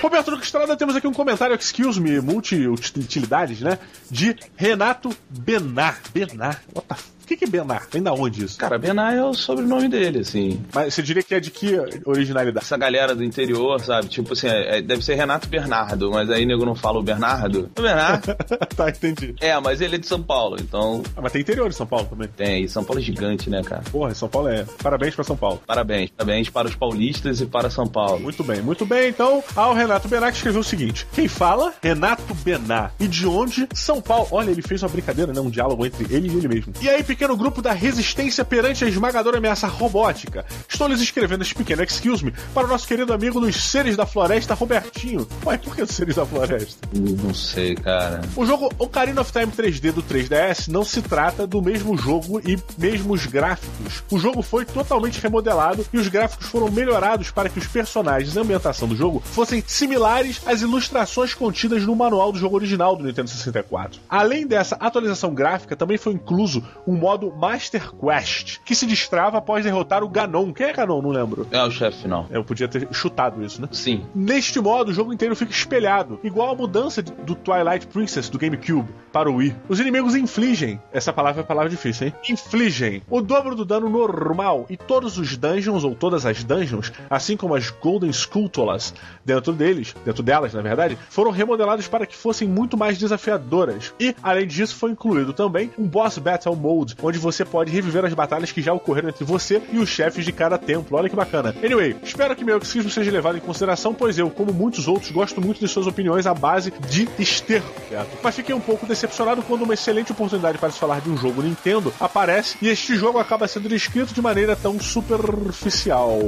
[0.00, 3.78] Roberto Duque Estrada, temos aqui um comentário, excuse me, multi-utilidades, né?
[4.08, 6.00] De Renato Benar.
[6.12, 7.04] Benar, what the f...
[7.04, 7.86] O que, que é Benar?
[7.90, 8.58] Vem da onde isso?
[8.58, 10.60] Cara, Benar é o sobrenome dele, assim.
[10.74, 12.64] Mas você diria que é de que originalidade?
[12.64, 14.08] Essa galera do interior, sabe?
[14.08, 17.70] Tipo assim, é, deve ser Renato Bernardo, mas aí nego não fala o Bernardo.
[17.76, 18.34] O Bernardo.
[18.74, 19.34] tá, entendi.
[19.40, 21.02] É, mas ele é de São Paulo, então.
[21.16, 22.28] Ah, mas tem interior de São Paulo também.
[22.28, 23.82] Tem, e São Paulo é gigante, né, cara?
[23.90, 24.64] Porra, São Paulo é.
[24.82, 25.60] Parabéns pra São Paulo.
[25.66, 28.20] Parabéns, parabéns para os paulistas e para São Paulo.
[28.20, 29.08] Muito bem, muito bem.
[29.08, 31.74] Então, ao Renato Benar que escreveu o seguinte: quem fala?
[31.82, 32.92] Renato Benar.
[32.98, 33.68] E de onde?
[33.74, 34.28] São Paulo.
[34.30, 35.40] Olha, ele fez uma brincadeira, né?
[35.40, 36.72] Um diálogo entre ele e ele mesmo.
[36.80, 40.46] E aí, pequeno grupo da resistência perante a esmagadora ameaça robótica.
[40.68, 44.06] Estou lhes escrevendo este pequeno excuse me para o nosso querido amigo dos Seres da
[44.06, 45.26] Floresta, Robertinho.
[45.44, 46.78] Ué, por que os Seres da Floresta?
[46.94, 48.20] Não sei, cara.
[48.36, 52.56] O jogo Ocarina of Time 3D do 3DS não se trata do mesmo jogo e
[52.78, 54.04] mesmos gráficos.
[54.12, 58.38] O jogo foi totalmente remodelado e os gráficos foram melhorados para que os personagens e
[58.38, 63.02] a ambientação do jogo fossem similares às ilustrações contidas no manual do jogo original do
[63.02, 64.00] Nintendo 64.
[64.08, 69.64] Além dessa atualização gráfica, também foi incluso um modo Master Quest, que se destrava após
[69.64, 70.52] derrotar o Ganon.
[70.52, 71.00] Quem é Ganon?
[71.00, 71.46] Não lembro.
[71.50, 72.26] É o chefe final.
[72.30, 73.68] Eu podia ter chutado isso, né?
[73.72, 74.04] Sim.
[74.14, 78.88] Neste modo, o jogo inteiro fica espelhado, igual a mudança do Twilight Princess do GameCube
[79.12, 79.54] para o Wii.
[79.68, 82.14] Os inimigos infligem, essa palavra é palavra difícil, hein?
[82.28, 87.36] Infligem o dobro do dano normal e todos os dungeons ou todas as dungeons, assim
[87.36, 88.94] como as Golden Skulltulas
[89.24, 93.94] dentro deles, dentro delas, na verdade, foram remodeladas para que fossem muito mais desafiadoras.
[93.98, 98.14] E, além disso, foi incluído também um Boss Battle Mode, onde você pode reviver as
[98.14, 100.96] batalhas que já ocorreram entre você e os chefes de cada templo.
[100.96, 101.54] Olha que bacana.
[101.62, 105.40] Anyway, espero que meu excuse seja levado em consideração, pois eu, como muitos outros, gosto
[105.40, 107.68] muito de suas opiniões à base de esterco.
[107.88, 108.18] certo?
[108.22, 111.42] Mas fiquei um pouco decepcionado quando uma excelente oportunidade para se falar de um jogo
[111.42, 116.18] Nintendo aparece e este jogo acaba sendo descrito de maneira tão superficial.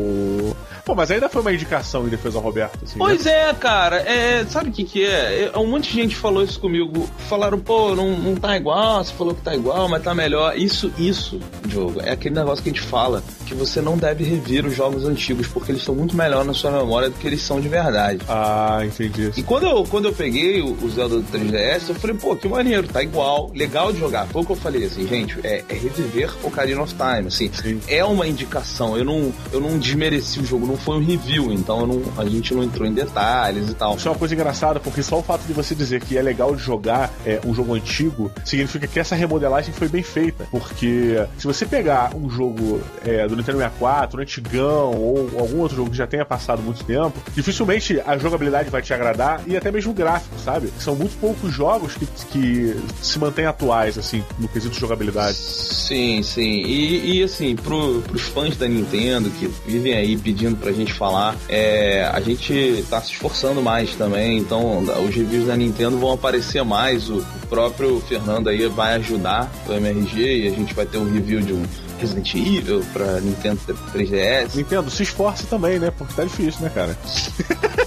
[0.84, 2.78] Pô, mas ainda foi uma indicação em defesa ao Roberto.
[2.84, 3.50] Assim, Pois né?
[3.50, 3.96] é, cara.
[3.98, 5.50] É, sabe o que que é?
[5.54, 5.58] é?
[5.58, 7.08] Um monte de gente falou isso comigo.
[7.28, 10.56] Falaram, pô, não, não tá igual, você falou que tá igual, mas tá melhor.
[10.61, 11.40] Isso, isso,
[11.70, 15.06] jogo, é aquele negócio que a gente fala que você não deve rever os jogos
[15.06, 18.20] antigos, porque eles estão muito melhor na sua memória do que eles são de verdade.
[18.28, 19.32] Ah, entendi.
[19.36, 22.46] E quando eu, quando eu peguei o, o Zelda do 3DS, eu falei, pô, que
[22.46, 24.26] maneiro, tá igual, legal de jogar.
[24.26, 27.50] Foi o que eu falei, assim, gente, é, é reviver Ocarina of Time, assim,
[27.88, 28.98] é uma indicação.
[28.98, 32.52] Eu não, eu não desmereci o jogo, não foi um review, então não, a gente
[32.54, 33.96] não entrou em detalhes e tal.
[33.96, 36.54] Isso é uma coisa engraçada, porque só o fato de você dizer que é legal
[36.54, 40.39] de jogar é, um jogo antigo significa que essa remodelagem foi bem feita.
[40.51, 45.91] Porque se você pegar um jogo é, do Nintendo 64, antigão, ou algum outro jogo
[45.91, 49.93] que já tenha passado muito tempo, dificilmente a jogabilidade vai te agradar e até mesmo
[49.93, 50.72] o gráfico, sabe?
[50.78, 55.36] São muito poucos jogos que, que se mantêm atuais, assim, no quesito de jogabilidade.
[55.36, 56.62] Sim, sim.
[56.62, 61.36] E, e, assim, pro, pros fãs da Nintendo que vivem aí pedindo pra gente falar,
[61.49, 66.64] é, a gente tá se esforçando mais também, então os reviews da Nintendo vão aparecer
[66.64, 67.09] mais.
[67.09, 71.40] O próprio Fernando aí vai ajudar o MRG e a gente vai ter um review
[71.40, 71.62] de um
[71.98, 73.60] Resident Evil pra Nintendo
[73.94, 74.56] 3DS.
[74.56, 75.90] Nintendo, se esforce também, né?
[75.90, 76.96] Porque tá difícil, né, cara?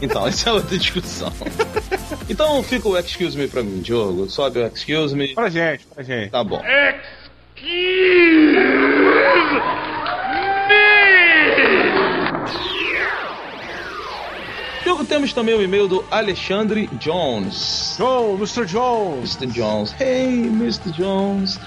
[0.01, 1.31] Então, essa é outra discussão.
[2.29, 4.29] Então fica o excuse me pra mim, Diogo.
[4.29, 5.33] Sobe o excuse me.
[5.33, 6.29] Pra gente, pra gente.
[6.29, 6.61] Tá bom.
[14.83, 17.95] Diogo, temos também o e-mail do Alexandre Jones.
[17.97, 18.65] Joe, Mr.
[18.65, 19.35] Jones.
[19.37, 19.47] Mr.
[19.47, 19.95] Jones.
[19.99, 20.91] Hey, Mr.
[20.91, 21.57] Jones.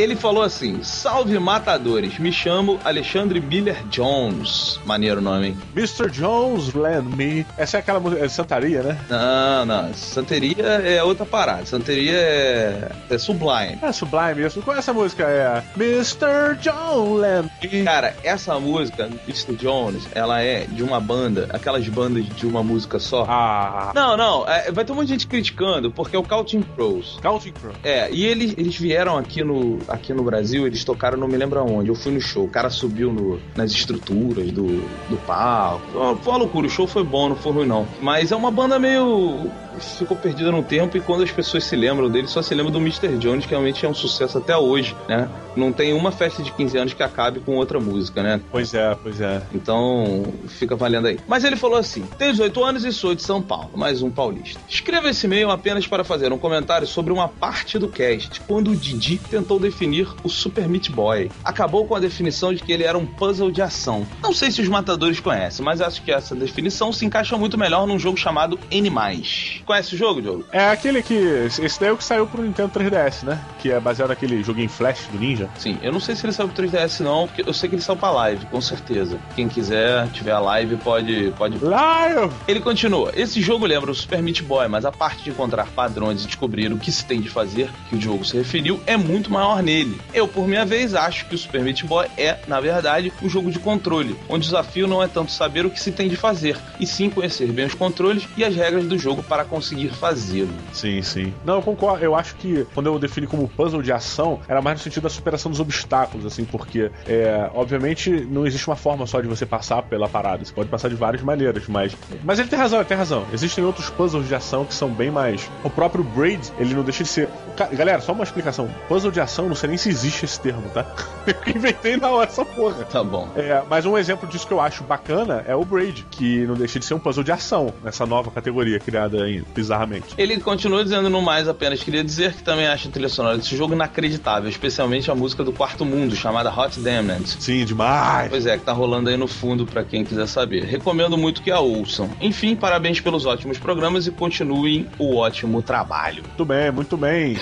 [0.00, 4.80] Ele falou assim: Salve matadores, me chamo Alexandre Miller Jones.
[4.86, 5.58] Maneiro nome, hein?
[5.76, 6.10] Mr.
[6.10, 7.46] Jones, lend me.
[7.58, 8.24] Essa é aquela música.
[8.24, 8.98] É Santaria, né?
[9.10, 9.92] Não, não.
[9.92, 11.66] Santeria é outra parada.
[11.66, 13.78] Santeria é, é sublime.
[13.82, 14.62] É Sublime isso.
[14.62, 15.24] Qual é essa música?
[15.24, 16.56] É Mr.
[16.62, 17.84] Jones, lend me.
[17.84, 19.54] Cara, essa música, Mr.
[19.56, 23.26] Jones, ela é de uma banda, aquelas bandas de uma música só.
[23.28, 23.92] Ah.
[23.94, 27.18] Não, não, é, vai ter um monte de gente criticando, porque é o Counting Crows.
[27.20, 27.74] Counting Crow.
[27.84, 31.58] É, e eles, eles vieram aqui no, aqui no Brasil, eles tocaram, não me lembro
[31.60, 31.88] aonde.
[31.90, 34.64] Eu fui no show, o cara subiu no- nas estruturas do,
[35.08, 35.84] do palco.
[36.22, 37.86] Foi uma- loucura, o show foi bom, não foi ruim não.
[38.00, 39.50] Mas é uma banda meio.
[39.80, 42.78] Ficou perdida no tempo e quando as pessoas se lembram dele, só se lembram do
[42.78, 43.18] Mr.
[43.18, 45.28] Jones, que realmente é um sucesso até hoje, né?
[45.54, 48.40] Não tem uma festa de 15 anos que acabe com com outra música, né?
[48.48, 49.42] Pois é, pois é.
[49.52, 51.18] Então, fica valendo aí.
[51.26, 54.60] Mas ele falou assim: tenho 18 anos e sou de São Paulo, mais um paulista.
[54.68, 58.76] Escreva esse e-mail apenas para fazer um comentário sobre uma parte do cast, quando o
[58.76, 61.28] Didi tentou definir o Super Meat Boy.
[61.44, 64.06] Acabou com a definição de que ele era um puzzle de ação.
[64.22, 67.84] Não sei se os matadores conhecem, mas acho que essa definição se encaixa muito melhor
[67.84, 69.60] num jogo chamado Animais.
[69.70, 70.44] Conhece o jogo, Diogo?
[70.50, 71.14] É aquele que.
[71.14, 73.40] Esse daí é o que saiu pro Nintendo 3DS, né?
[73.60, 75.48] Que é baseado naquele joguinho Flash do Ninja.
[75.56, 77.82] Sim, eu não sei se ele saiu pro 3DS não, porque eu sei que ele
[77.82, 79.16] saiu pra live, com certeza.
[79.36, 81.32] Quem quiser, tiver a live, pode.
[81.38, 81.64] pode...
[81.64, 82.34] Live!
[82.48, 83.12] Ele continua.
[83.14, 86.72] Esse jogo lembra o Super Meat Boy, mas a parte de encontrar padrões e descobrir
[86.72, 90.00] o que se tem de fazer, que o jogo se referiu, é muito maior nele.
[90.12, 93.52] Eu, por minha vez, acho que o Super Meat Boy é, na verdade, um jogo
[93.52, 96.58] de controle, onde o desafio não é tanto saber o que se tem de fazer,
[96.80, 99.59] e sim conhecer bem os controles e as regras do jogo para conseguir
[99.90, 100.52] fazê-lo.
[100.72, 101.34] Sim, sim.
[101.44, 102.04] Não, eu concordo.
[102.04, 105.08] Eu acho que quando eu defini como puzzle de ação, era mais no sentido da
[105.08, 109.82] superação dos obstáculos, assim, porque, é, obviamente, não existe uma forma só de você passar
[109.82, 110.44] pela parada.
[110.44, 111.96] Você pode passar de várias maneiras, mas.
[112.24, 113.26] Mas ele tem razão, ele tem razão.
[113.32, 115.48] Existem outros puzzles de ação que são bem mais.
[115.64, 117.28] O próprio Braid, ele não deixa de ser.
[117.72, 118.68] Galera, só uma explicação.
[118.88, 120.86] Puzzle de ação, não sei nem se existe esse termo, tá?
[121.26, 122.84] Eu inventei na hora essa porra.
[122.84, 123.28] Tá bom.
[123.36, 126.78] É, mas um exemplo disso que eu acho bacana é o Braid, que não deixa
[126.78, 130.14] de ser um puzzle de ação nessa nova categoria criada bizarramente.
[130.16, 133.56] Ele continua dizendo no mais apenas queria dizer que também acho a trilha sonora desse
[133.56, 137.28] jogo inacreditável, especialmente a música do Quarto Mundo, chamada Hot Damned.
[137.38, 138.30] Sim, demais.
[138.30, 140.64] Pois é, que tá rolando aí no fundo pra quem quiser saber.
[140.64, 142.10] Recomendo muito que a ouçam.
[142.20, 146.22] Enfim, parabéns pelos ótimos programas e continuem o ótimo trabalho.
[146.22, 147.36] Muito bem, muito bem.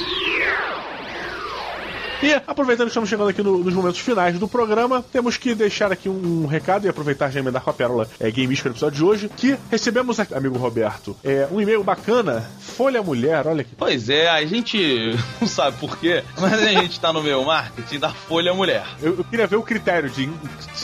[2.21, 5.93] E aproveitando que estamos chegando aqui no- nos momentos finais do programa, temos que deixar
[5.93, 8.73] aqui um, um recado e aproveitar já emendar com a pérola é, Game Isca no
[8.75, 13.61] episódio de hoje, que recebemos, aqui, amigo Roberto, é, um e-mail bacana, Folha Mulher, olha
[13.61, 13.71] aqui.
[13.79, 18.11] Pois é, a gente não sabe porquê, mas a gente tá no meio marketing da
[18.11, 18.85] Folha Mulher.
[19.01, 20.29] Eu, eu queria ver o critério de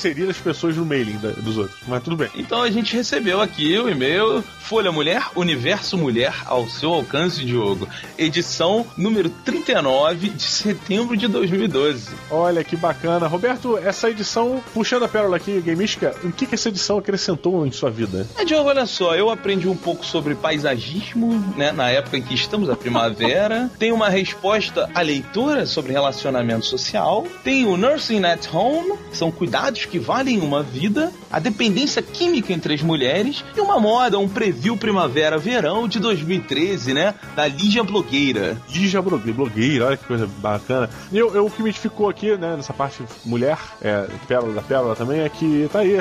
[0.05, 2.29] inserir as pessoas no mailing da- dos outros, mas tudo bem.
[2.37, 7.89] Então a gente recebeu aqui o e-mail Folha Mulher, Universo Mulher ao seu alcance, Diogo.
[8.19, 12.09] Edição número 39 de setembro de 2012.
[12.31, 13.27] Olha que bacana.
[13.27, 17.73] Roberto, essa edição, puxando a pérola aqui, Gamística, o que, que essa edição acrescentou em
[17.73, 18.27] sua vida?
[18.39, 22.35] É, Diogo, olha só, eu aprendi um pouco sobre paisagismo, né, na época em que
[22.35, 23.71] estamos, a primavera.
[23.79, 27.27] Tem uma resposta à leitura sobre relacionamento social.
[27.43, 31.13] Tem o Nursing at Home, são cuidados que valem uma vida.
[31.31, 33.45] A dependência química entre as mulheres.
[33.57, 38.57] E uma moda, um preview primavera-verão de 2013, né, da Lígia Blogueira.
[38.71, 40.89] Lígia Blogue- Blogueira, olha que coisa bacana.
[41.13, 44.63] E eu, eu- o que me ficou aqui, né, nessa parte mulher, é, pérola da
[44.63, 45.97] pérola também, é que tá aí.